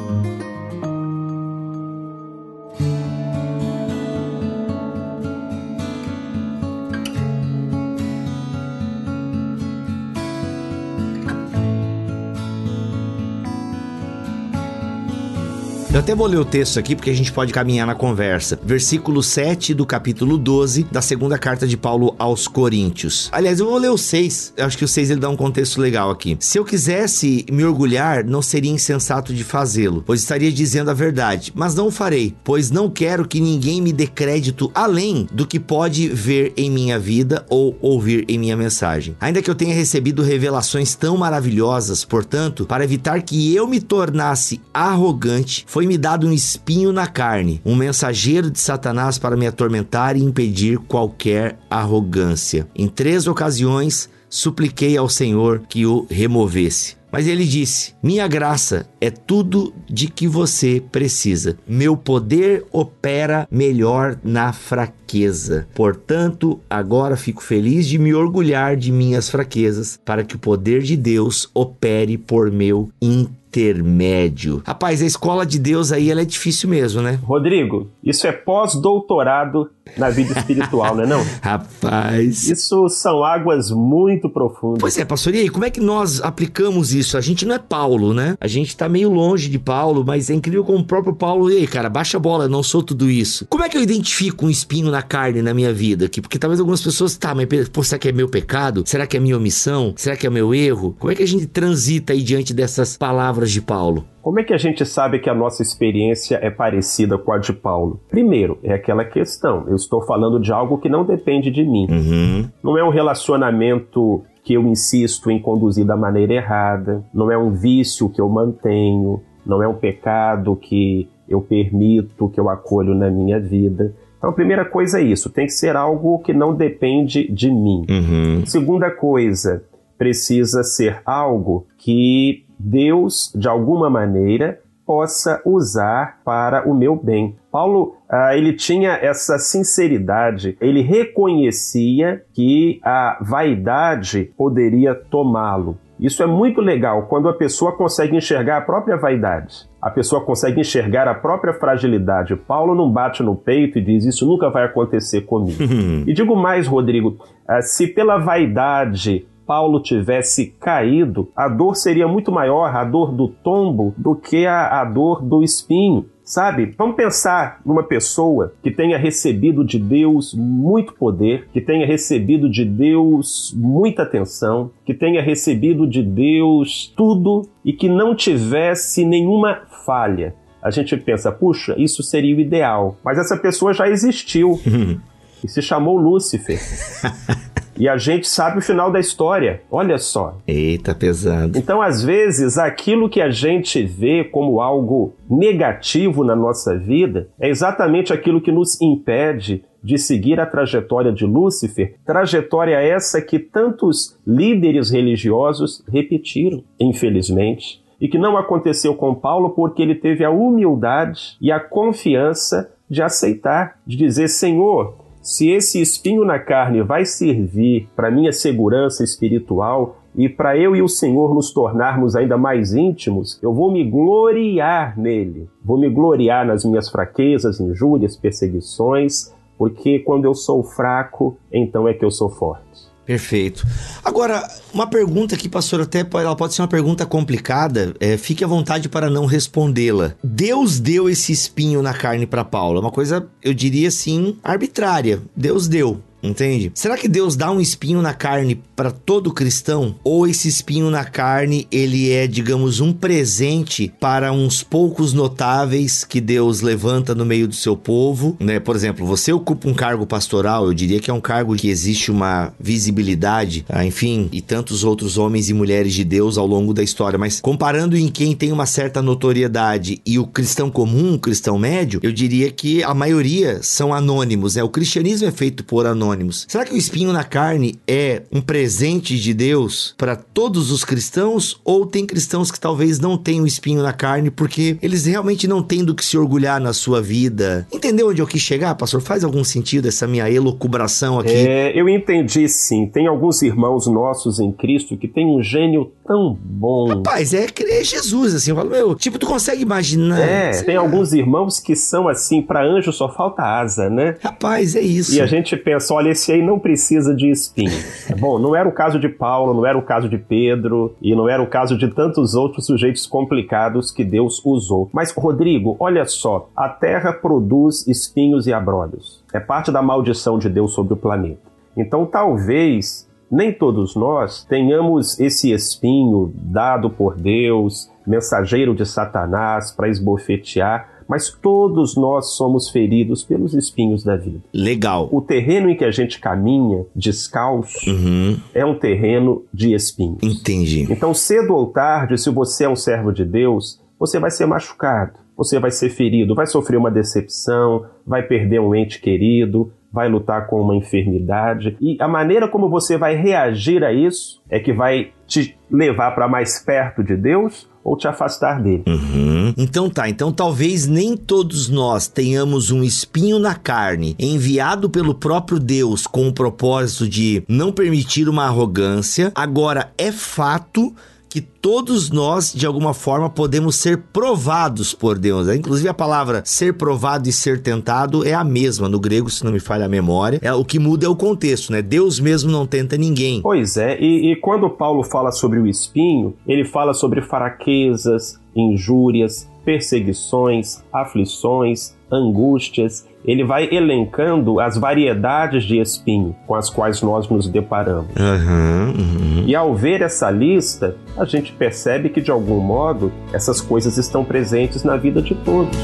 Até 16.03 16.17
vou 16.17 16.27
ler 16.27 16.39
o 16.39 16.45
texto 16.45 16.81
aqui 16.81 16.97
porque 16.97 17.11
a 17.11 17.15
gente 17.15 17.31
pode 17.31 17.53
caminhar 17.53 17.87
na 17.87 17.95
conversa. 17.95 18.59
Versículo 18.65 19.23
7 19.23 19.73
do 19.73 19.87
capítulo 19.87 20.37
12 20.37 20.83
da 20.91 21.01
segunda 21.01 21.39
carta 21.39 21.65
de 21.65 21.77
Paulo 21.77 22.17
aos 22.19 22.49
Coríntios. 22.49 23.29
Aliás, 23.31 23.61
eu 23.61 23.67
vou 23.67 23.79
ler 23.79 23.89
o 23.89 23.97
6. 23.97 24.55
Eu 24.57 24.67
acho 24.67 24.77
que 24.77 24.85
o 24.85 24.89
6 24.89 25.11
ele 25.11 25.21
dá 25.21 25.29
um 25.29 25.37
contexto 25.37 25.81
legal 25.81 26.11
aqui. 26.11 26.37
Se 26.41 26.59
eu 26.59 26.65
quisesse 26.65 27.47
me 27.49 27.65
orgulhar, 27.65 28.25
não 28.25 28.43
seria 28.43 28.73
insensato 28.73 29.33
de 29.33 29.45
fazê-lo, 29.45 30.03
pois 30.05 30.19
estaria 30.19 30.51
dizendo 30.51 30.91
a 30.91 30.95
verdade. 30.95 31.53
Mas 31.55 31.73
não 31.77 31.87
o 31.87 31.91
farei, 31.93 32.35
pois 32.43 32.69
não 32.69 32.91
quero 32.91 33.25
que 33.25 33.39
ninguém 33.39 33.81
me 33.81 33.93
dê 33.93 34.09
crédito 34.09 34.73
além 34.75 35.29
do 35.31 35.47
que 35.47 35.61
pode 35.61 36.09
ver 36.09 36.53
em 36.57 36.69
minha 36.69 36.99
vida 36.99 37.47
ou 37.49 37.79
ouvir 37.81 38.25
em 38.29 38.39
minha 38.39 38.57
mensagem. 38.57 39.15
Ainda 39.21 39.41
que 39.41 39.49
eu 39.49 39.55
tenha 39.55 39.73
recebido 39.73 40.25
revelações 40.25 40.97
tão 40.97 41.17
maravilhosas, 41.17 42.05
portanto, 42.05 42.67
para 42.67 42.83
evitar 42.83 43.23
que 43.23 43.55
eu 43.55 43.69
me 43.69 43.81
tornasse 43.81 44.61
arrogante, 44.75 45.65
foi 45.69 45.92
foi-me 45.93 45.99
dado 45.99 46.27
um 46.27 46.33
espinho 46.33 46.93
na 46.93 47.07
carne, 47.07 47.61
um 47.65 47.75
mensageiro 47.75 48.51
de 48.51 48.59
Satanás 48.59 49.19
para 49.19 49.37
me 49.37 49.47
atormentar 49.47 50.17
e 50.17 50.23
impedir 50.23 50.79
qualquer 50.79 51.59
arrogância. 51.69 52.67
Em 52.75 52.89
três 52.89 53.27
ocasiões, 53.27 54.09
supliquei 54.29 54.97
ao 54.97 55.09
Senhor 55.09 55.63
que 55.69 55.85
o 55.85 56.07
removesse. 56.09 56.97
Mas 57.11 57.27
ele 57.27 57.45
disse: 57.45 57.93
Minha 58.03 58.27
graça 58.27 58.87
é 59.01 59.11
tudo 59.11 59.75
de 59.87 60.09
que 60.09 60.27
você 60.27 60.83
precisa. 60.91 61.59
Meu 61.69 61.95
poder 61.95 62.65
opera 62.73 63.47
melhor 63.51 64.19
na 64.25 64.51
fraqueza. 64.55 65.69
Portanto, 65.75 66.59
agora 66.71 67.19
fico 67.19 67.43
feliz 67.43 67.87
de 67.87 67.99
me 67.99 68.15
orgulhar 68.15 68.77
de 68.77 68.91
minhas 68.91 69.29
fraquezas, 69.29 70.01
para 70.03 70.25
que 70.25 70.37
o 70.37 70.39
poder 70.39 70.81
de 70.81 70.97
Deus 70.97 71.51
opere 71.53 72.17
por 72.17 72.51
meu 72.51 72.89
interesse 73.01 73.42
intermédio. 73.53 74.63
Rapaz, 74.65 75.03
a 75.03 75.07
escola 75.07 75.45
de 75.45 75.59
Deus 75.59 75.93
aí 75.93 76.11
ela 76.11 76.23
é 76.23 76.25
difícil 76.25 76.69
mesmo, 76.71 77.03
né? 77.03 77.19
Rodrigo, 77.23 77.91
isso 78.03 78.27
é 78.27 78.33
pós-doutorado 78.33 79.71
na 79.97 80.11
vida 80.11 80.39
espiritual, 80.39 80.95
não 80.95 81.05
é 81.05 81.07
não? 81.09 81.25
Rapaz. 81.41 82.49
Isso 82.49 82.89
são 82.89 83.25
águas 83.25 83.71
muito 83.71 84.29
profundas. 84.29 84.81
Pois 84.81 84.99
é, 84.99 85.05
pastor, 85.05 85.35
e 85.35 85.41
aí, 85.41 85.49
como 85.49 85.65
é 85.65 85.71
que 85.71 85.81
nós 85.81 86.21
aplicamos 86.21 86.95
isso? 86.95 87.17
A 87.17 87.21
gente 87.21 87.45
não 87.45 87.55
é 87.55 87.59
Paulo, 87.59 88.15
né? 88.15 88.37
A 88.41 88.47
gente 88.47 88.77
tá 88.77 88.89
meio 88.89 89.11
longe 89.11 89.49
de 89.49 89.59
Paulo, 89.59 90.05
mas 90.07 90.31
é 90.31 90.35
incrível 90.35 90.65
como 90.65 90.79
o 90.79 90.85
próprio 90.85 91.15
Paulo, 91.15 91.51
e 91.51 91.59
aí, 91.59 91.67
cara, 91.67 91.89
baixa 91.89 92.17
a 92.17 92.21
bola, 92.21 92.49
não 92.49 92.63
sou 92.63 92.83
tudo 92.83 93.11
isso. 93.11 93.47
Como 93.49 93.65
é 93.65 93.69
que 93.69 93.77
eu 93.77 93.83
identifico 93.83 94.47
um 94.47 94.51
espinho 94.51 94.91
na 94.91 95.03
carne 95.03 95.43
na 95.43 95.53
minha 95.55 95.73
vida 95.73 96.07
aqui? 96.07 96.21
Porque 96.21 96.39
talvez 96.39 96.61
algumas 96.61 96.83
pessoas, 96.83 97.17
tá, 97.17 97.35
mas 97.35 97.47
pô, 97.69 97.83
será 97.83 97.99
que 97.99 98.09
é 98.09 98.13
meu 98.13 98.29
pecado? 98.29 98.83
Será 98.87 99.07
que 99.07 99.17
é 99.17 99.21
minha 99.21 99.37
omissão? 99.37 99.93
Será 99.97 100.17
que 100.17 100.27
é 100.27 100.31
meu 100.31 100.55
erro? 100.55 100.97
Como 100.99 101.13
é 101.13 101.15
que 101.15 101.23
a 101.23 101.29
gente 101.29 101.47
transita 101.47 102.13
aí 102.13 102.23
diante 102.23 102.55
dessas 102.55 102.97
palavras 102.97 103.51
de 103.51 103.61
Paulo? 103.61 104.07
Como 104.23 104.39
é 104.39 104.45
que 104.45 104.55
a 104.55 104.59
gente 104.59 104.87
sabe 104.87 105.19
que 105.19 105.29
a 105.29 105.35
nossa 105.35 105.63
experiência 105.63 106.39
é 106.41 106.49
parecida 106.49 107.19
com 107.19 107.33
a 107.33 107.39
de 107.39 107.53
Paulo? 107.53 108.01
Primeiro, 108.09 108.57
é 108.63 108.73
aquela 108.73 109.05
questão. 109.05 109.67
Eu 109.73 109.77
estou 109.77 110.03
falando 110.03 110.39
de 110.39 110.53
algo 110.53 110.79
que 110.79 110.89
não 110.89 111.05
depende 111.05 111.51
de 111.51 111.65
mim. 111.65 111.87
Uhum. 111.91 112.49
Não 112.63 112.79
é 112.79 112.85
um 112.85 112.91
relacionamento 112.91 114.23
que 114.45 114.55
eu 114.55 114.63
insisto 114.67 115.31
em 115.31 115.41
conduzir 115.41 115.85
da 115.85 115.97
maneira 115.97 116.35
errada. 116.35 117.05
Não 117.13 117.31
é 117.31 117.39
um 117.39 117.51
vício 117.51 118.09
que 118.09 118.21
eu 118.21 118.29
mantenho. 118.29 119.21
Não 119.45 119.63
é 119.63 119.69
um 119.69 119.75
pecado 119.75 120.55
que 120.57 121.09
eu 121.29 121.41
permito, 121.41 122.29
que 122.29 122.39
eu 122.39 122.49
acolho 122.49 122.95
na 122.95 123.11
minha 123.11 123.41
vida. 123.41 123.95
Então, 124.19 124.31
a 124.31 124.33
primeira 124.33 124.65
coisa 124.65 125.01
é 125.01 125.03
isso: 125.03 125.31
tem 125.31 125.47
que 125.47 125.53
ser 125.53 125.75
algo 125.75 126.21
que 126.21 126.33
não 126.33 126.55
depende 126.55 127.31
de 127.33 127.51
mim. 127.51 127.85
Uhum. 127.89 128.47
Segunda 128.47 128.91
coisa, 128.91 129.65
precisa 129.99 130.63
ser 130.63 131.01
algo 131.05 131.67
que 131.79 132.45
Deus, 132.59 133.33
de 133.35 133.49
alguma 133.49 133.91
maneira, 133.91 134.61
possa 134.87 135.41
usar 135.45 136.21
para 136.25 136.69
o 136.69 136.75
meu 136.75 136.95
bem. 136.97 137.37
Paulo, 137.53 137.97
ah, 138.09 138.35
ele 138.35 138.55
tinha 138.55 138.93
essa 138.93 139.37
sinceridade, 139.39 140.57
ele 140.59 140.81
reconhecia 140.81 142.23
que 142.33 142.81
a 142.83 143.19
vaidade 143.21 144.33
poderia 144.39 144.95
tomá-lo. 144.95 145.77
Isso 146.01 146.23
é 146.23 146.27
muito 146.27 146.63
legal 146.63 147.03
quando 147.03 147.29
a 147.29 147.35
pessoa 147.35 147.77
consegue 147.77 148.17
enxergar 148.17 148.57
a 148.57 148.61
própria 148.63 148.97
vaidade. 148.97 149.69
A 149.81 149.91
pessoa 149.91 150.25
consegue 150.25 150.61
enxergar 150.61 151.07
a 151.07 151.15
própria 151.15 151.53
fragilidade. 151.53 152.35
Paulo 152.35 152.75
não 152.75 152.91
bate 152.91 153.23
no 153.23 153.37
peito 153.37 153.79
e 153.79 153.85
diz: 153.85 154.07
Isso 154.07 154.27
nunca 154.27 154.49
vai 154.49 154.65
acontecer 154.65 155.21
comigo. 155.21 155.63
e 156.07 156.13
digo 156.15 156.35
mais, 156.35 156.67
Rodrigo: 156.67 157.19
ah, 157.47 157.61
se 157.61 157.87
pela 157.87 158.17
vaidade 158.17 159.27
Paulo 159.47 159.83
tivesse 159.83 160.57
caído, 160.59 161.31
a 161.37 161.49
dor 161.49 161.75
seria 161.75 162.09
muito 162.09 162.33
maior, 162.33 162.75
a 162.75 162.85
dor 162.85 163.13
do 163.13 163.29
tombo, 163.29 163.95
do 163.99 164.17
que 164.17 164.47
a, 164.47 164.81
a 164.81 164.85
dor 164.85 165.23
do 165.23 165.43
espinho. 165.43 166.07
Sabe? 166.25 166.75
Vamos 166.79 166.97
pensar 166.97 167.61
numa 167.67 167.83
pessoa 167.83 168.55
que 168.63 168.71
tenha 168.71 168.97
recebido 168.97 169.65
de 169.65 169.79
Deus 169.79 170.33
muito 170.33 170.95
poder, 170.95 171.49
que 171.53 171.61
tenha 171.61 171.87
recebido 171.87 172.49
de 172.49 172.65
Deus 172.65 173.53
muita 173.57 174.03
atenção, 174.03 174.71
que 174.85 174.95
tenha 174.95 175.21
recebido 175.21 175.87
de 175.87 176.03
Deus 176.03 176.93
tudo 176.97 177.43
e 177.65 177.73
que 177.73 177.89
não 177.89 178.15
tivesse 178.15 179.05
nenhuma 179.05 179.63
falha. 179.85 180.35
A 180.63 180.71
gente 180.71 180.97
pensa, 180.97 181.33
puxa, 181.33 181.75
isso 181.77 182.03
seria 182.05 182.37
o 182.37 182.41
ideal. 182.41 182.97
Mas 183.05 183.19
essa 183.19 183.37
pessoa 183.37 183.73
já 183.73 183.89
existiu 183.89 184.61
e 185.43 185.49
se 185.49 185.61
chamou 185.61 185.97
Lúcifer. 185.97 186.61
E 187.77 187.89
a 187.89 187.97
gente 187.97 188.29
sabe 188.29 188.59
o 188.59 188.63
final 188.63 188.91
da 188.91 189.01
história. 189.01 189.63
Olha 189.71 189.99
só. 189.99 190.37
Eita, 190.47 190.95
pesado. 190.95 191.59
Então, 191.59 191.81
às 191.81 192.03
vezes, 192.03 192.59
aquilo 192.59 193.09
que 193.09 193.21
a 193.21 193.31
gente 193.31 193.83
vê 193.83 194.25
como 194.25 194.61
algo 194.61 195.15
negativo 195.29 196.25
na 196.25 196.37
nossa 196.37 196.77
vida 196.77 197.29
é 197.41 197.49
exatamente 197.49 198.13
aquilo 198.13 198.41
que 198.41 198.53
nos 198.53 198.81
impede 198.81 199.65
de 199.83 199.99
seguir 199.99 200.39
a 200.39 200.47
trajetória 200.47 201.13
de 201.13 201.27
Lúcifer, 201.27 201.97
trajetória 202.05 202.77
essa 202.77 203.21
que 203.21 203.39
tantos 203.39 204.17
líderes 204.25 204.91
religiosos 204.91 205.83
repetiram, 205.91 206.63
infelizmente, 206.79 207.83
e 208.01 208.09
que 208.09 208.19
não 208.19 208.37
aconteceu 208.37 208.95
com 208.95 209.15
Paulo 209.15 209.51
porque 209.51 209.83
ele 209.83 209.95
teve 209.95 210.25
a 210.25 210.31
humildade 210.31 211.37
e 211.41 211.51
a 211.51 211.59
confiança 211.59 212.73
de 212.89 213.03
aceitar, 213.03 213.79
de 213.87 213.97
dizer: 213.97 214.29
Senhor, 214.29 214.97
se 215.23 215.51
esse 215.51 215.81
espinho 215.81 216.25
na 216.25 216.39
carne 216.39 216.83
vai 216.83 217.05
servir 217.05 217.89
para 217.95 218.11
minha 218.11 218.33
segurança 218.33 219.05
espiritual 219.05 219.99
e 220.17 220.29
para 220.29 220.59
eu 220.59 220.75
e 220.75 220.83
o 220.83 220.89
Senhor 220.89 221.33
nos 221.33 221.53
tornarmos 221.53 222.17
ainda 222.17 222.37
mais 222.37 222.75
íntimos, 222.75 223.39
eu 223.41 223.55
vou 223.55 223.71
me 223.71 223.89
gloriar 223.89 224.99
nele. 224.99 225.49
Vou 225.65 225.79
me 225.79 225.89
gloriar 225.89 226.45
nas 226.45 226.65
minhas 226.65 226.89
fraquezas, 226.89 227.61
injúrias, 227.61 228.17
perseguições, 228.17 229.33
porque 229.57 230.01
quando 230.01 230.25
eu 230.25 230.35
sou 230.35 230.63
fraco, 230.65 231.37
então 231.53 231.87
é 231.87 231.95
que 231.95 232.05
eu 232.05 232.11
sou 232.11 232.29
forte. 232.29 232.72
Perfeito. 233.05 233.67
Agora, 234.05 234.49
uma 234.73 234.87
pergunta 234.87 235.35
aqui, 235.35 235.49
pastor, 235.49 235.81
até 235.81 236.07
ela 236.15 236.37
pode 236.37 236.55
ser 236.55 236.63
uma 236.63 236.69
pergunta 236.69 237.05
complicada, 237.05 237.95
é, 237.99 238.17
fique 238.17 238.45
à 238.45 238.47
vontade 238.47 238.89
para 238.89 239.11
não 239.11 239.27
respondê-la. 239.27 240.15
Deus 240.23 240.79
deu 240.79 241.11
esse 241.11 241.33
espinho 241.33 241.83
na 241.83 241.93
carne 241.93 242.27
para 242.27 242.45
Paulo, 242.45 242.79
é 242.79 242.81
uma 242.81 242.93
coisa, 242.93 243.27
eu 243.43 243.53
diria 243.53 243.89
assim, 243.89 244.37
arbitrária. 244.43 245.21
Deus 245.35 245.67
deu. 245.67 246.01
Entende? 246.23 246.71
Será 246.75 246.97
que 246.97 247.09
Deus 247.09 247.35
dá 247.35 247.51
um 247.51 247.61
espinho 247.61 248.01
na 248.01 248.15
carne 248.15 248.61
para 248.77 248.93
todo 248.93 249.33
cristão? 249.33 249.97
Ou 250.05 250.27
esse 250.27 250.47
espinho 250.47 250.89
na 250.89 251.05
carne, 251.05 251.67
ele 251.71 252.11
é, 252.13 252.29
digamos, 252.29 252.79
um 252.79 252.93
presente 252.93 253.93
para 253.99 254.33
uns 254.33 254.63
poucos 254.63 255.13
notáveis 255.13 256.05
que 256.05 256.21
Deus 256.21 256.61
levanta 256.61 257.15
no 257.15 257.27
meio 257.27 257.49
do 257.49 257.55
seu 257.55 257.77
povo, 257.77 258.37
né? 258.39 258.61
Por 258.61 258.77
exemplo, 258.77 259.05
você 259.05 259.33
ocupa 259.33 259.69
um 259.69 259.75
cargo 259.75 260.07
pastoral, 260.07 260.67
eu 260.67 260.75
diria 260.75 261.01
que 261.01 261.11
é 261.11 261.15
um 261.15 261.21
cargo 261.21 261.57
que 261.57 261.69
existe 261.69 262.11
uma 262.11 262.53
visibilidade, 262.61 263.65
ah, 263.69 263.85
enfim, 263.85 264.29
e 264.31 264.41
tantos 264.41 264.85
outros 264.85 265.19
homens 265.19 265.49
e 265.49 265.55
mulheres 265.55 265.93
de 265.93 266.05
Deus 266.05 266.39
ao 266.39 266.47
longo 266.47 266.73
da 266.73 266.83
história, 266.85 267.19
mas 267.19 267.41
comparando 267.41 267.97
em 267.97 268.09
quem 268.09 268.37
tem 268.37 268.53
uma 268.53 268.67
certa 268.67 269.03
notoriedade 269.03 270.01
e 270.07 270.19
o 270.19 270.27
cristão 270.27 270.71
comum, 270.71 271.15
o 271.15 271.19
cristão 271.19 271.59
médio, 271.59 271.99
eu 272.03 272.13
diria 272.13 272.51
que 272.51 272.83
a 272.85 272.95
maioria 272.95 273.61
são 273.63 273.93
anônimos, 273.93 274.55
né? 274.55 274.63
O 274.63 274.69
cristianismo 274.69 275.27
é 275.27 275.33
feito 275.33 275.65
por 275.65 275.85
anônimos 275.85 276.12
anônimos. 276.13 276.47
Será 276.49 276.65
que 276.65 276.75
o 276.75 276.77
espinho 276.77 277.13
na 277.13 277.25
carne 277.25 277.79
é 277.87 278.23
um 278.31 278.41
presente 278.41 279.19
de 279.19 279.35
Deus 279.35 279.95
para 279.97 280.15
todos 280.15 280.71
os 280.71 280.85
cristãos 280.85 281.61
ou 281.65 281.87
tem 281.87 282.07
cristãos 282.07 282.51
que 282.51 282.61
talvez 282.61 283.01
não 283.01 283.17
tenham 283.17 283.47
espinho 283.47 283.83
na 283.83 283.93
carne 283.93 284.31
porque 284.31 284.77
eles 284.83 285.07
realmente 285.07 285.49
não 285.49 285.63
têm 285.63 285.85
do 285.85 285.95
que 285.95 286.05
se 286.05 286.17
orgulhar 286.17 286.61
na 286.61 286.73
sua 286.73 287.01
vida? 287.01 287.67
Entendeu 287.73 288.11
onde 288.11 288.21
eu 288.21 288.27
quis 288.27 288.43
chegar, 288.43 288.75
pastor? 288.75 289.01
Faz 289.01 289.25
algum 289.25 289.43
sentido 289.43 289.89
essa 289.89 290.07
minha 290.07 290.31
elucubração 290.31 291.19
aqui? 291.19 291.31
É, 291.31 291.73
eu 291.79 291.89
entendi 291.89 292.49
sim. 292.49 292.87
Tem 292.87 293.07
alguns 293.07 293.43
irmãos 293.43 293.87
nossos 293.87 294.39
em 294.39 294.53
Cristo 294.53 294.97
que 294.97 295.09
têm 295.09 295.27
um 295.27 295.43
gênio 295.43 295.93
tão 296.07 296.37
bom. 296.41 296.89
Rapaz, 296.89 297.33
é 297.33 297.47
crer 297.47 297.85
Jesus, 297.85 298.35
assim. 298.35 298.51
Eu 298.51 298.57
falo, 298.57 298.71
meu, 298.71 298.95
tipo, 298.95 299.19
tu 299.19 299.27
consegue 299.27 299.63
imaginar? 299.63 300.21
É, 300.21 300.63
tem 300.63 300.77
alguns 300.77 301.13
irmãos 301.13 301.59
que 301.59 301.75
são 301.75 302.09
assim, 302.09 302.43
para 302.43 302.65
anjo 302.65 302.93
só 302.93 303.13
falta 303.13 303.43
asa, 303.43 303.89
né? 303.89 304.17
Rapaz, 304.23 304.77
é 304.77 304.81
isso. 304.81 305.15
E 305.15 305.21
a 305.21 305.27
gente 305.27 305.57
pensa, 305.57 305.95
olha, 305.95 306.02
olha, 306.03 306.11
esse 306.11 306.33
aí 306.33 306.43
não 306.43 306.59
precisa 306.59 307.15
de 307.15 307.31
espinho. 307.31 307.71
Bom, 308.19 308.39
não 308.39 308.55
era 308.55 308.69
o 308.69 308.73
caso 308.73 308.99
de 308.99 309.09
Paulo, 309.09 309.55
não 309.55 309.65
era 309.65 309.79
o 309.79 309.83
caso 309.83 310.09
de 310.09 310.19
Pedro 310.19 310.95
e 311.01 311.15
não 311.15 311.29
era 311.29 311.43
o 311.43 311.47
caso 311.47 311.79
de 311.79 311.89
tantos 311.89 312.35
outros 312.35 312.67
sujeitos 312.67 313.07
complicados 313.07 313.93
que 313.93 314.05
Deus 314.05 314.45
usou. 314.45 314.91
Mas, 314.93 315.13
Rodrigo, 315.13 315.77
olha 315.79 316.05
só, 316.05 316.51
a 316.57 316.69
terra 316.69 317.13
produz 317.13 317.87
espinhos 317.87 318.47
e 318.47 318.53
abrolhos. 318.53 319.23
É 319.33 319.39
parte 319.39 319.71
da 319.71 319.81
maldição 319.81 320.39
de 320.39 320.49
Deus 320.49 320.73
sobre 320.73 320.95
o 320.95 320.97
planeta. 320.97 321.41
Então, 321.77 322.05
talvez 322.05 323.09
nem 323.31 323.53
todos 323.53 323.97
nós 323.97 324.45
tenhamos 324.45 325.19
esse 325.19 325.53
espinho 325.53 326.33
dado 326.35 326.91
por 326.91 327.15
Deus, 327.15 327.91
mensageiro 328.07 328.75
de 328.75 328.85
Satanás 328.85 329.73
para 329.73 329.89
esbofetear 329.89 330.92
mas 331.09 331.31
todos 331.31 331.97
nós 331.97 332.35
somos 332.37 332.69
feridos 332.71 333.25
pelos 333.25 333.55
espinhos 333.55 334.05
da 334.05 334.17
vida. 334.17 334.41
Legal. 334.53 335.09
O 335.13 335.21
terreno 335.21 335.71
em 335.71 335.77
que 335.77 335.85
a 335.85 335.91
gente 335.91 336.19
caminha 336.19 336.85
descalço 336.95 337.91
uhum. 337.91 338.39
é 338.55 338.65
um 338.65 338.79
terreno 338.79 339.45
de 339.53 339.75
espinhos. 339.75 340.23
Entendi. 340.23 340.87
Então, 340.91 341.15
cedo 341.15 341.55
ou 341.55 341.67
tarde, 341.67 342.19
se 342.19 342.31
você 342.31 342.65
é 342.65 342.69
um 342.69 342.77
servo 342.77 343.13
de 343.13 343.25
Deus, 343.25 343.81
você 343.99 344.19
vai 344.19 344.31
ser 344.31 344.47
machucado, 344.47 345.13
você 345.37 345.59
vai 345.59 345.71
ser 345.71 345.91
ferido, 345.91 346.35
vai 346.35 346.47
sofrer 346.47 346.77
uma 346.77 346.91
decepção, 346.91 347.87
vai 348.07 348.23
perder 348.23 348.61
um 348.61 348.75
ente 348.75 349.01
querido, 349.01 349.73
vai 349.93 350.09
lutar 350.09 350.47
com 350.47 350.61
uma 350.61 350.75
enfermidade. 350.75 351.77
E 351.81 351.97
a 352.01 352.09
maneira 352.09 352.49
como 352.49 352.69
você 352.69 352.97
vai 352.97 353.15
reagir 353.15 353.85
a 353.85 353.93
isso 353.93 354.43
é 354.49 354.59
que 354.59 354.73
vai 354.73 355.13
te 355.33 355.57
levar 355.71 356.11
para 356.15 356.29
mais 356.29 356.59
perto 356.59 357.03
de 357.03 357.17
Deus 357.17 357.67
ou 357.83 357.97
te 357.97 358.07
afastar 358.07 358.63
dele. 358.63 358.85
Uhum. 358.87 359.55
Então 359.57 359.89
tá, 359.91 360.09
então 360.09 360.31
talvez 360.31 360.87
nem 360.87 361.17
todos 361.17 361.69
nós 361.69 362.07
tenhamos 362.07 362.71
um 362.71 362.83
espinho 362.83 363.39
na 363.39 363.55
carne 363.55 364.15
enviado 364.19 364.89
pelo 364.89 365.15
próprio 365.15 365.59
Deus 365.59 366.07
com 366.07 366.29
o 366.29 366.33
propósito 366.33 367.09
de 367.09 367.43
não 367.49 367.73
permitir 367.73 368.29
uma 368.29 368.45
arrogância. 368.45 369.33
Agora 369.35 369.91
é 369.99 370.13
fato 370.13 370.95
que 371.33 371.41
todos 371.41 372.11
nós, 372.11 372.53
de 372.53 372.67
alguma 372.67 372.93
forma, 372.93 373.31
podemos 373.31 373.77
ser 373.77 374.03
provados 374.13 374.93
por 374.93 375.19
Deus. 375.19 375.47
Né? 375.47 375.57
Inclusive, 375.57 375.89
a 375.89 375.95
palavra 375.95 376.43
ser 376.45 376.75
provado 376.75 377.27
e 377.27 377.33
ser 377.33 377.63
tentado 377.63 378.23
é 378.27 378.35
a 378.35 378.45
mesma 378.45 378.87
no 378.87 379.01
grego, 379.01 379.31
se 379.31 379.43
não 379.43 379.51
me 379.51 379.59
falha 379.59 379.87
a 379.87 379.89
memória. 379.89 380.39
É, 380.43 380.53
o 380.53 380.63
que 380.63 380.79
muda 380.79 381.07
é 381.07 381.09
o 381.09 381.17
contexto, 381.17 381.73
né? 381.73 381.81
Deus 381.81 382.21
mesmo 382.21 382.51
não 382.51 382.67
tenta 382.67 382.99
ninguém. 382.99 383.41
Pois 383.41 383.79
é, 383.79 383.99
e, 383.99 384.33
e 384.33 384.37
quando 384.37 384.69
Paulo 384.69 385.03
fala 385.03 385.33
sobre 385.33 385.59
o 385.59 385.67
espinho, 385.67 386.35
ele 386.47 386.67
fala 386.67 386.93
sobre 386.93 387.23
fraquezas, 387.23 388.39
injúrias, 388.55 389.51
perseguições, 389.65 390.83
aflições, 390.93 391.95
angústias. 392.11 393.07
Ele 393.25 393.45
vai 393.45 393.69
elencando 393.71 394.59
as 394.59 394.77
variedades 394.77 395.65
de 395.65 395.79
espinho 395.79 396.35
com 396.47 396.55
as 396.55 396.69
quais 396.69 397.01
nós 397.03 397.29
nos 397.29 397.49
deparamos. 397.49 398.11
Uhum, 398.17 398.91
uhum. 398.91 399.45
E 399.47 399.55
ao 399.55 399.75
ver 399.75 400.03
essa 400.03 400.31
lista, 400.31 400.97
a 401.17 401.25
gente 401.25 401.53
percebe 401.53 402.09
que, 402.09 402.21
de 402.21 402.31
algum 402.31 402.61
modo, 402.61 403.13
essas 403.33 403.61
coisas 403.61 403.97
estão 403.97 404.25
presentes 404.25 404.83
na 404.83 404.97
vida 404.97 405.23
de 405.23 405.35
todos. 405.37 405.79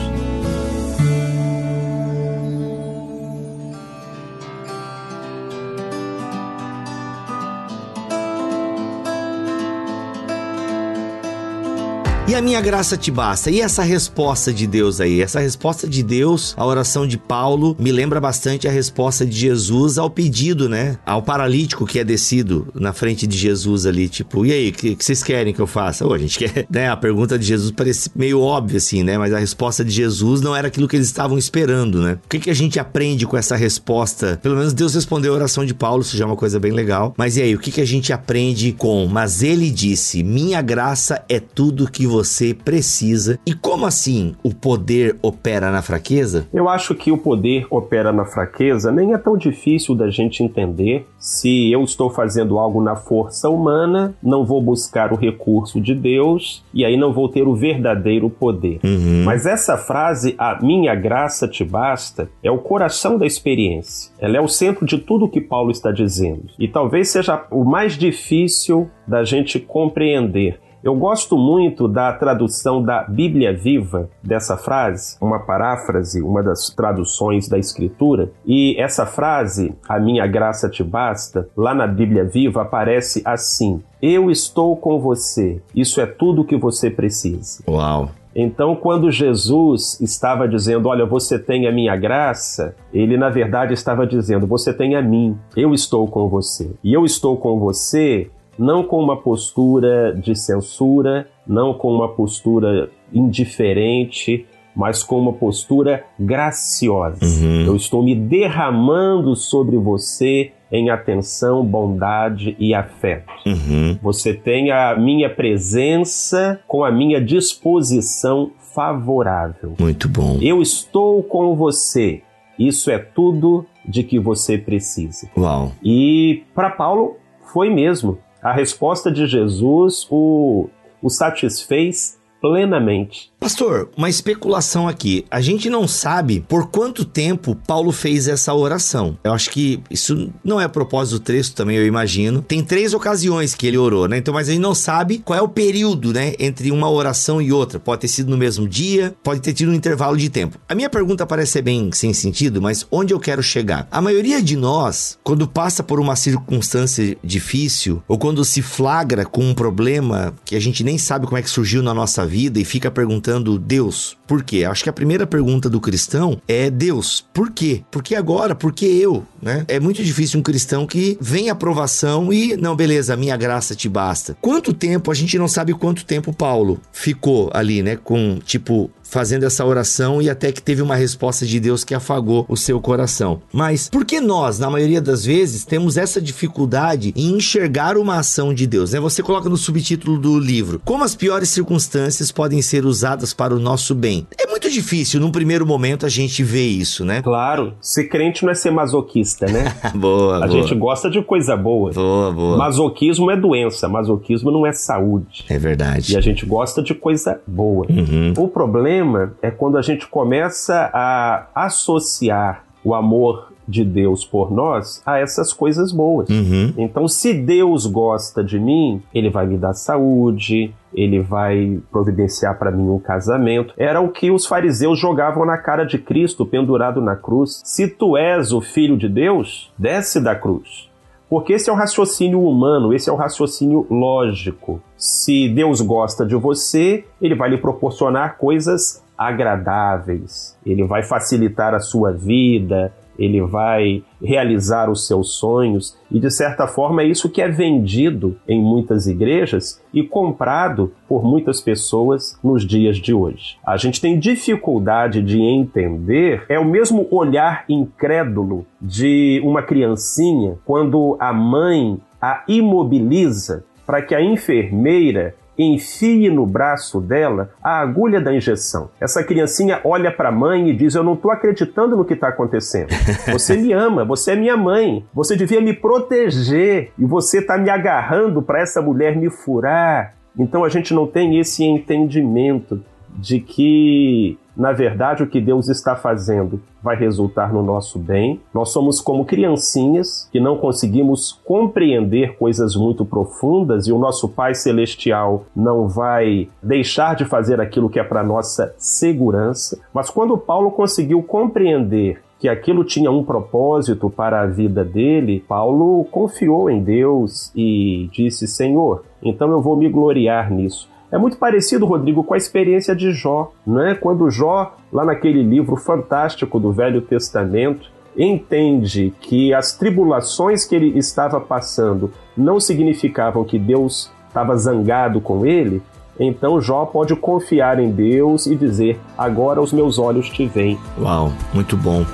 A 12.39 12.43
minha 12.43 12.61
graça 12.61 12.97
te 12.97 13.11
basta. 13.11 13.51
E 13.51 13.61
essa 13.61 13.83
resposta 13.83 14.53
de 14.53 14.65
Deus 14.65 15.01
aí? 15.01 15.21
Essa 15.21 15.41
resposta 15.41 15.89
de 15.89 16.05
Deus, 16.05 16.55
a 16.57 16.65
oração 16.65 17.05
de 17.05 17.19
Paulo, 17.19 17.77
me 17.81 17.91
lembra 17.91 18.21
bastante 18.21 18.69
a 18.69 18.71
resposta 18.71 19.27
de 19.27 19.37
Jesus 19.37 19.99
ao 19.99 20.09
pedido, 20.09 20.69
né? 20.69 20.99
Ao 21.05 21.21
paralítico 21.21 21.85
que 21.85 21.99
é 21.99 22.05
descido 22.05 22.69
na 22.73 22.93
frente 22.93 23.27
de 23.27 23.37
Jesus 23.37 23.87
ali. 23.87 24.09
Tipo, 24.09 24.47
e 24.47 24.53
aí, 24.53 24.69
o 24.69 24.73
que, 24.73 24.95
que, 24.95 25.05
vocês 25.05 25.21
querem 25.21 25.53
que 25.53 25.59
eu 25.59 25.67
faça? 25.67 26.07
Ô, 26.07 26.13
a 26.13 26.19
gente 26.19 26.39
quer. 26.47 26.65
Né? 26.71 26.89
A 26.89 26.97
pergunta 26.97 27.37
de 27.37 27.45
Jesus 27.45 27.73
parece 27.73 28.09
meio 28.15 28.41
óbvia, 28.41 28.77
assim, 28.77 29.03
né? 29.03 29.19
Mas 29.19 29.35
a 29.35 29.39
resposta 29.41 29.85
de 29.85 29.91
Jesus 29.91 30.41
não 30.41 30.55
era 30.55 30.69
aquilo 30.69 30.87
que 30.87 30.95
eles 30.95 31.09
estavam 31.09 31.37
esperando, 31.37 32.01
né? 32.01 32.19
O 32.25 32.29
que, 32.29 32.39
que 32.39 32.51
a 32.51 32.55
gente 32.55 32.79
aprende 32.79 33.27
com 33.27 33.37
essa 33.37 33.57
resposta? 33.57 34.39
Pelo 34.41 34.55
menos 34.55 34.73
Deus 34.73 34.95
respondeu 34.95 35.33
a 35.33 35.37
oração 35.37 35.67
de 35.67 35.75
Paulo, 35.75 36.03
isso 36.03 36.17
já 36.17 36.23
é 36.23 36.27
uma 36.27 36.37
coisa 36.37 36.61
bem 36.61 36.71
legal. 36.71 37.13
Mas 37.19 37.37
e 37.37 37.43
aí, 37.43 37.57
o 37.57 37.59
que, 37.59 37.73
que 37.73 37.81
a 37.81 37.87
gente 37.87 38.13
aprende 38.13 38.71
com? 38.73 39.09
Mas 39.09 39.43
ele 39.43 39.73
disse: 39.73 40.23
Minha 40.23 40.63
graça 40.63 41.25
é 41.29 41.41
tudo 41.41 41.91
que 41.91 42.07
você 42.07 42.28
você 42.29 42.55
precisa. 42.55 43.39
E 43.47 43.55
como 43.55 43.87
assim 43.87 44.35
o 44.43 44.55
poder 44.55 45.17
opera 45.23 45.71
na 45.71 45.83
fraqueza? 45.83 46.47
Eu 46.53 46.69
acho 46.69 46.95
que 46.95 47.11
o 47.11 47.19
poder 47.19 47.67
opera 47.71 48.13
na 48.13 48.25
fraqueza 48.25 48.93
nem 48.93 49.15
é 49.15 49.19
tão 49.19 49.37
difícil 49.37 49.95
da 49.95 50.11
gente 50.11 50.43
entender. 50.43 51.07
Se 51.19 51.73
eu 51.73 51.83
estou 51.83 52.11
fazendo 52.11 52.59
algo 52.59 52.83
na 52.83 52.95
força 52.95 53.49
humana, 53.49 54.15
não 54.23 54.45
vou 54.45 54.63
buscar 54.63 55.13
o 55.13 55.17
recurso 55.17 55.81
de 55.81 55.95
Deus 55.95 56.65
e 56.73 56.85
aí 56.85 56.97
não 56.97 57.13
vou 57.13 57.29
ter 57.29 57.47
o 57.49 57.55
verdadeiro 57.55 58.29
poder. 58.29 58.79
Uhum. 58.85 59.25
Mas 59.25 59.47
essa 59.47 59.77
frase, 59.77 60.35
a 60.39 60.59
minha 60.63 60.95
graça 60.95 61.49
te 61.49 61.65
basta, 61.65 62.31
é 62.43 62.51
o 62.51 62.59
coração 62.59 63.19
da 63.19 63.27
experiência. 63.27 64.13
Ela 64.19 64.37
é 64.37 64.41
o 64.41 64.49
centro 64.49 64.85
de 64.85 64.99
tudo 64.99 65.25
o 65.25 65.29
que 65.29 65.41
Paulo 65.41 65.71
está 65.71 65.91
dizendo. 65.91 66.45
E 66.59 66.69
talvez 66.69 67.09
seja 67.09 67.47
o 67.51 67.65
mais 67.65 67.97
difícil 67.97 68.89
da 69.07 69.25
gente 69.25 69.59
compreender. 69.59 70.61
Eu 70.83 70.95
gosto 70.95 71.37
muito 71.37 71.89
da 71.89 72.13
tradução 72.13 72.83
da 72.83 73.03
Bíblia 73.03 73.53
Viva 73.53 74.09
dessa 74.23 74.57
frase, 74.57 75.17
uma 75.21 75.41
paráfrase, 75.41 76.23
uma 76.23 76.41
das 76.41 76.71
traduções 76.71 77.49
da 77.49 77.59
Escritura. 77.59 78.31
E 78.47 78.77
essa 78.79 79.05
frase, 79.05 79.75
a 79.89 79.99
minha 79.99 80.27
graça 80.27 80.69
te 80.69 80.85
basta, 80.85 81.49
lá 81.57 81.75
na 81.75 81.87
Bíblia 81.87 82.25
Viva 82.25 82.63
aparece 82.63 83.23
assim: 83.25 83.83
Eu 84.01 84.31
estou 84.31 84.77
com 84.77 85.01
você, 85.01 85.61
isso 85.75 86.01
é 86.01 86.07
tudo 86.07 86.45
que 86.45 86.57
você 86.57 86.89
precisa. 86.89 87.63
Uau! 87.69 88.11
Então, 88.41 88.77
quando 88.77 89.11
Jesus 89.11 90.01
estava 90.01 90.47
dizendo, 90.47 90.89
Olha, 90.89 91.05
você 91.05 91.41
tem 91.41 91.67
a 91.67 91.73
minha 91.73 91.97
graça, 91.97 92.77
ele 92.93 93.17
na 93.17 93.29
verdade 93.29 93.75
estava 93.75 94.07
dizendo, 94.07 94.47
Você 94.47 94.73
tem 94.73 94.95
a 94.95 95.03
mim, 95.03 95.37
eu 95.57 95.75
estou 95.75 96.07
com 96.07 96.29
você. 96.29 96.71
E 96.85 96.93
eu 96.93 97.05
estou 97.05 97.37
com 97.37 97.59
você 97.59 98.31
não 98.59 98.83
com 98.83 99.03
uma 99.03 99.17
postura 99.17 100.15
de 100.15 100.35
censura, 100.35 101.29
não 101.47 101.73
com 101.73 101.93
uma 101.95 102.09
postura 102.09 102.91
indiferente, 103.13 104.47
mas 104.75 105.03
com 105.03 105.19
uma 105.19 105.33
postura 105.33 106.05
graciosa. 106.19 107.25
Uhum. 107.25 107.67
Eu 107.67 107.77
estou 107.77 108.03
me 108.03 108.15
derramando 108.15 109.35
sobre 109.35 109.77
você 109.77 110.53
em 110.71 110.91
atenção, 110.91 111.65
bondade 111.65 112.55
e 112.59 112.75
afeto. 112.75 113.33
Uhum. 113.47 113.99
Você 114.03 114.35
tem 114.35 114.71
a 114.71 114.95
minha 114.97 115.29
presença 115.29 116.61
com 116.69 116.85
a 116.85 116.93
minha 116.93 117.21
disposição 117.21 118.53
favorável. 118.75 119.75
Muito 119.79 120.09
bom. 120.09 120.39
Eu 120.41 120.61
estou 120.63 121.23
com 121.23 121.57
você. 121.57 122.23
Isso 122.59 122.91
é 122.91 122.99
tudo 122.99 123.65
de 123.85 124.03
que 124.03 124.19
você 124.19 124.59
precisa. 124.59 125.29
Uau. 125.37 125.73
E 125.83 126.45
para 126.55 126.71
Paulo 126.71 127.17
foi 127.53 127.71
mesmo 127.71 128.19
a 128.43 128.53
resposta 128.53 129.11
de 129.11 129.27
Jesus 129.27 130.07
o, 130.11 130.69
o 131.03 131.09
satisfez 131.09 132.18
plenamente. 132.41 133.31
Pastor, 133.41 133.89
uma 133.97 134.09
especulação 134.09 134.89
aqui. 134.89 135.25
A 135.31 135.41
gente 135.41 135.71
não 135.71 135.87
sabe 135.87 136.45
por 136.49 136.71
quanto 136.71 137.05
tempo 137.05 137.55
Paulo 137.67 137.93
fez 137.93 138.27
essa 138.27 138.53
oração. 138.53 139.17
Eu 139.23 139.33
acho 139.33 139.51
que 139.51 139.81
isso 139.91 140.31
não 140.43 140.61
é 140.61 140.65
a 140.65 140.69
propósito 140.69 141.19
do 141.19 141.25
texto 141.25 141.55
também, 141.55 141.77
eu 141.77 141.87
imagino. 141.87 142.43
Tem 142.43 142.63
três 142.63 142.95
ocasiões 142.95 143.55
que 143.55 143.67
ele 143.67 143.79
orou, 143.79 144.09
né? 144.09 144.19
Então, 144.19 144.35
mas 144.35 144.49
a 144.49 144.53
gente 144.53 144.61
não 144.61 144.75
sabe 144.75 145.19
qual 145.19 145.39
é 145.39 145.43
o 145.43 145.49
período, 145.49 146.13
né, 146.13 146.35
entre 146.39 146.71
uma 146.71 146.91
oração 146.91 147.41
e 147.41 147.53
outra. 147.53 147.79
Pode 147.79 148.03
ter 148.03 148.09
sido 148.09 148.31
no 148.31 148.37
mesmo 148.37 148.69
dia, 148.69 149.15
pode 149.23 149.41
ter 149.41 149.53
tido 149.53 149.71
um 149.71 149.75
intervalo 149.75 150.17
de 150.17 150.29
tempo. 150.29 150.59
A 150.69 150.75
minha 150.75 150.91
pergunta 150.91 151.27
parece 151.27 151.53
ser 151.53 151.63
bem 151.63 151.91
sem 151.93 152.13
sentido, 152.13 152.61
mas 152.61 152.87
onde 152.91 153.15
eu 153.15 153.21
quero 153.21 153.43
chegar? 153.43 153.87
A 153.91 154.01
maioria 154.01 154.43
de 154.43 154.57
nós, 154.57 155.19
quando 155.23 155.47
passa 155.47 155.83
por 155.83 156.01
uma 156.01 156.17
circunstância 156.17 157.17
difícil 157.23 158.03
ou 158.07 158.19
quando 158.19 158.45
se 158.45 158.63
flagra 158.63 159.25
com 159.25 159.43
um 159.43 159.55
problema 159.55 160.35
que 160.45 160.57
a 160.57 160.61
gente 160.61 160.85
nem 160.85 160.99
sabe 160.99 161.27
como 161.27 161.39
é 161.39 161.43
que 161.43 161.51
surgiu 161.51 161.83
na 161.83 161.95
nossa 161.95 162.27
vida 162.29 162.61
e 162.61 162.65
fica 162.65 162.91
perguntando 162.91 163.59
Deus, 163.59 164.17
por 164.27 164.45
quê? 164.45 164.65
Acho 164.65 164.85
que 164.85 164.91
a 164.91 164.93
primeira 164.93 165.27
pergunta 165.27 165.69
do 165.69 165.81
cristão 165.81 166.41
é 166.47 166.71
Deus, 166.71 167.27
por 167.33 167.51
quê? 167.51 167.83
Por 167.91 168.03
que 168.03 168.15
agora? 168.15 168.55
Por 168.55 168.73
que 168.73 168.87
eu? 168.87 169.27
Né? 169.43 169.65
É 169.67 169.81
muito 169.81 170.05
difícil 170.05 170.39
um 170.39 170.43
cristão 170.43 170.87
que 170.87 171.17
vem 171.21 171.49
aprovação 171.51 172.33
e, 172.33 172.57
não, 172.57 172.77
beleza, 172.77 173.17
minha 173.17 173.37
graça 173.37 173.75
te 173.75 173.89
basta. 173.89 174.37
Quanto 174.41 174.73
tempo, 174.73 175.11
a 175.11 175.15
gente 175.15 175.39
não 175.39 175.49
sabe 175.49 175.73
quanto 175.73 176.05
tempo 176.05 176.33
Paulo 176.33 176.81
ficou 176.93 177.51
ali, 177.55 177.83
né? 177.83 177.97
Com, 177.97 178.39
tipo, 178.45 178.91
fazendo 179.09 179.45
essa 179.45 179.65
oração 179.65 180.21
e 180.21 180.29
até 180.29 180.53
que 180.53 180.63
teve 180.63 180.83
uma 180.83 180.97
resposta 180.97 181.47
de 181.47 181.59
Deus 181.61 181.85
que 181.85 181.95
afagou 181.95 182.45
o 182.49 182.57
seu 182.57 182.81
coração. 182.81 183.41
Mas 183.53 183.89
por 183.89 184.05
que 184.05 184.21
nós, 184.21 184.59
na 184.59 184.71
maioria 184.71 185.01
das 185.01 185.25
vezes, 185.25 185.65
temos 185.65 185.97
essa 185.97 186.21
dificuldade 186.21 187.13
em 187.17 187.37
enxergar 187.37 187.97
uma 187.97 188.19
ação 188.19 188.53
de 188.53 188.67
Deus? 188.67 188.93
Né? 188.93 189.01
Você 189.01 189.23
coloca 189.23 189.49
no 189.49 189.57
subtítulo 189.57 190.19
do 190.19 190.39
livro: 190.39 190.81
Como 190.85 191.05
as 191.05 191.15
piores 191.15 191.49
circunstâncias 191.49 192.33
podem 192.33 192.61
ser 192.63 192.85
usadas 192.85 193.33
para 193.33 193.55
o 193.55 193.61
nosso 193.61 193.95
bem? 193.95 194.27
É 194.39 194.47
muito 194.47 194.58
difícil, 194.69 195.21
num 195.21 195.31
primeiro 195.31 195.67
momento, 195.67 196.07
a 196.07 196.09
gente 196.09 196.43
ver 196.43 196.67
isso, 196.67 197.05
né? 197.05 197.23
Claro. 197.23 197.75
Ser 197.81 198.05
crente 198.05 198.45
não 198.45 198.53
é 198.53 198.55
ser 198.55 198.71
masoquista, 198.71 199.47
né? 199.47 199.75
boa, 199.95 200.37
A 200.37 200.47
boa. 200.47 200.51
gente 200.51 200.75
gosta 200.75 201.11
de 201.11 201.23
coisa 201.23 201.57
boa. 201.57 201.93
Boa, 201.93 202.33
boa. 202.33 202.57
Masoquismo 202.57 203.31
é 203.31 203.37
doença, 203.37 203.89
masoquismo 203.89 204.51
não 204.51 204.67
é 204.67 204.73
saúde. 204.73 205.45
É 205.49 205.59
verdade. 205.59 206.13
E 206.15 206.17
a 206.17 206.21
gente 206.21 206.45
gosta 206.47 206.83
de 206.83 206.95
coisa 206.95 207.41
boa. 207.47 207.87
Uhum. 207.89 208.33
O 208.37 208.49
problema 208.49 209.33
é 209.43 209.51
quando 209.51 209.77
a 209.79 209.83
gente 209.83 210.07
começa 210.07 210.91
a 210.93 211.47
associar 211.55 212.65
o 212.85 212.95
amor 212.95 213.53
de 213.69 213.85
Deus 213.85 214.25
por 214.25 214.51
nós 214.51 215.03
a 215.05 215.19
essas 215.19 215.53
coisas 215.53 215.93
boas. 215.93 216.29
Uhum. 216.31 216.73
Então, 216.79 217.07
se 217.07 217.35
Deus 217.35 217.87
gosta 217.87 218.43
de 218.43 218.59
mim, 218.59 219.03
ele 219.15 219.29
vai 219.29 219.47
me 219.47 219.59
dar 219.59 219.75
saúde, 219.75 220.75
ele 220.95 221.21
vai 221.21 221.79
providenciar 221.93 222.59
para 222.59 222.71
mim 222.71 222.89
um 222.89 222.99
casamento. 222.99 223.75
Era 223.77 224.01
o 224.01 224.09
que 224.09 224.31
os 224.31 224.47
fariseus 224.47 224.99
jogavam 224.99 225.45
na 225.45 225.59
cara 225.59 225.85
de 225.85 225.99
Cristo 225.99 226.47
pendurado 226.47 227.01
na 227.01 227.15
cruz. 227.15 227.61
Se 227.65 227.87
tu 227.87 228.17
és 228.17 228.53
o 228.53 228.61
filho 228.61 228.97
de 228.97 229.09
Deus, 229.09 229.71
desce 229.79 230.21
da 230.21 230.35
cruz. 230.35 230.89
Porque 231.29 231.53
esse 231.53 231.69
é 231.69 231.73
o 231.73 231.77
raciocínio 231.77 232.43
humano, 232.43 232.95
esse 232.95 233.11
é 233.11 233.13
o 233.13 233.17
raciocínio 233.17 233.87
lógico. 233.91 234.81
Se 234.97 235.47
Deus 235.51 235.83
gosta 235.83 236.25
de 236.25 236.35
você, 236.35 237.05
ele 237.21 237.35
vai 237.35 237.51
lhe 237.51 237.59
proporcionar 237.59 238.39
coisas 238.39 239.05
agradáveis, 239.17 240.57
ele 240.65 240.85
vai 240.85 241.03
facilitar 241.03 241.75
a 241.75 241.81
sua 241.81 242.13
vida, 242.13 242.93
ele 243.19 243.41
vai 243.43 244.03
realizar 244.23 244.91
os 244.91 245.07
seus 245.07 245.35
sonhos, 245.35 245.97
e 246.11 246.21
de 246.21 246.31
certa 246.31 246.67
forma 246.67 247.03
é 247.03 247.07
isso 247.07 247.29
que 247.29 247.43
é 247.43 247.49
vendido 247.49 248.37
em 248.47 248.63
muitas 248.63 249.07
igrejas 249.07 249.83
e 249.93 250.03
comprado 250.03 250.93
por 251.09 251.25
muitas 251.25 251.61
pessoas 251.61 252.39
nos 252.43 252.65
dias 252.65 252.97
de 252.97 253.13
hoje. 253.13 253.59
A 253.67 253.77
gente 253.77 254.01
tem 254.01 254.19
dificuldade 254.19 255.23
de 255.23 255.41
entender, 255.41 256.45
é 256.49 256.59
o 256.59 256.65
mesmo 256.65 257.07
olhar 257.11 257.65
incrédulo 257.69 258.67
de 258.81 259.41
uma 259.45 259.63
criancinha 259.63 260.57
quando 260.65 261.17
a 261.19 261.33
mãe 261.33 261.99
a 262.21 262.45
imobiliza 262.49 263.65
para 263.87 264.03
que 264.03 264.15
a 264.15 264.21
enfermeira 264.21 265.35
enfie 265.59 266.31
no 266.31 266.47
braço 266.47 267.01
dela 267.01 267.51
a 267.63 267.81
agulha 267.81 268.21
da 268.21 268.33
injeção. 268.33 268.91
Essa 269.01 269.25
criancinha 269.25 269.81
olha 269.83 270.13
para 270.13 270.29
a 270.29 270.33
mãe 270.33 270.69
e 270.69 270.77
diz: 270.77 270.95
Eu 270.95 271.03
não 271.03 271.15
estou 271.15 271.31
acreditando 271.31 271.97
no 271.97 272.05
que 272.05 272.15
está 272.15 272.29
acontecendo. 272.29 272.89
Você 273.33 273.57
me 273.57 273.73
ama, 273.73 274.05
você 274.05 274.33
é 274.33 274.37
minha 274.37 274.57
mãe, 274.57 275.05
você 275.13 275.37
devia 275.37 275.61
me 275.61 275.73
proteger 275.73 276.93
e 276.99 277.05
você 277.05 277.39
está 277.39 277.59
me 277.59 277.71
agarrando 277.71 278.43
para 278.43 278.61
essa 278.61 278.81
mulher 278.81 279.17
me 279.17 279.31
furar. 279.31 280.15
Então 280.39 280.65
a 280.65 280.69
gente 280.69 280.95
não 280.95 281.07
tem 281.07 281.39
esse 281.39 281.65
entendimento 281.65 282.81
de 283.17 283.41
que, 283.41 284.39
na 284.59 284.73
verdade, 284.73 285.23
o 285.23 285.29
que 285.29 285.41
Deus 285.41 285.69
está 285.69 285.95
fazendo 285.95 286.61
vai 286.83 286.97
resultar 286.97 287.53
no 287.53 287.63
nosso 287.63 287.97
bem. 287.97 288.41
Nós 288.53 288.71
somos 288.71 289.01
como 289.01 289.25
criancinhas 289.25 290.29
que 290.33 290.41
não 290.41 290.57
conseguimos 290.57 291.41
compreender 291.45 292.37
coisas 292.37 292.75
muito 292.75 293.05
profundas 293.05 293.87
e 293.87 293.93
o 293.93 293.99
nosso 293.99 294.29
Pai 294.29 294.57
Celestial 294.57 295.45
não 295.55 295.87
vai 295.87 296.49
deixar 296.61 297.15
de 297.15 297.25
fazer 297.25 297.61
aquilo 297.61 297.89
que 297.89 298.01
é 298.01 298.05
para 298.05 298.25
nossa 298.25 298.75
segurança. 298.77 299.81
Mas 299.95 300.11
quando 300.11 300.37
Paulo 300.37 300.73
conseguiu 300.73 301.23
compreender 301.23 302.21
que 302.41 302.49
aquilo 302.49 302.85
tinha 302.85 303.13
um 303.13 303.23
propósito 303.23 304.11
para 304.11 304.41
a 304.41 304.47
vida 304.47 304.85
dele, 304.85 305.45
Paulo 305.47 306.05
confiou 306.11 306.69
em 306.69 306.83
Deus 306.83 307.53
e 307.55 308.09
disse: 308.13 308.49
Senhor, 308.49 309.05
então 309.23 309.51
eu 309.53 309.61
vou 309.61 309.77
me 309.77 309.89
gloriar 309.89 310.51
nisso. 310.51 310.89
É 311.11 311.17
muito 311.17 311.39
parecido, 311.39 311.87
Rodrigo, 311.87 312.23
com 312.23 312.35
a 312.35 312.37
experiência 312.37 312.95
de 312.95 313.13
Jó, 313.13 313.53
é? 313.87 313.95
Quando 313.95 314.31
Jó, 314.31 314.75
lá 314.93 315.05
naquele 315.05 315.43
livro 315.43 315.77
fantástico 315.77 316.61
do 316.61 316.71
Velho 316.71 317.01
Testamento, 317.01 317.91
entende 318.17 319.13
que 319.21 319.55
as 319.55 319.77
tribulações 319.77 320.65
que 320.65 320.75
ele 320.75 320.99
estava 320.99 321.41
passando 321.41 322.11
não 322.37 322.61
significavam 322.61 323.45
que 323.45 323.59
Deus 323.59 324.11
estava 324.27 324.57
zangado 324.57 325.21
com 325.21 325.47
ele, 325.47 325.81
então 326.21 326.61
Jó 326.61 326.85
pode 326.85 327.15
confiar 327.17 327.79
em 327.79 327.91
Deus 327.91 328.47
e 328.47 328.55
dizer: 328.55 329.01
Agora 329.17 329.61
os 329.61 329.73
meus 329.73 329.99
olhos 329.99 330.29
te 330.29 330.47
veem. 330.47 330.79
Uau, 330.99 331.33
muito 331.55 331.77
bom. 331.77 332.05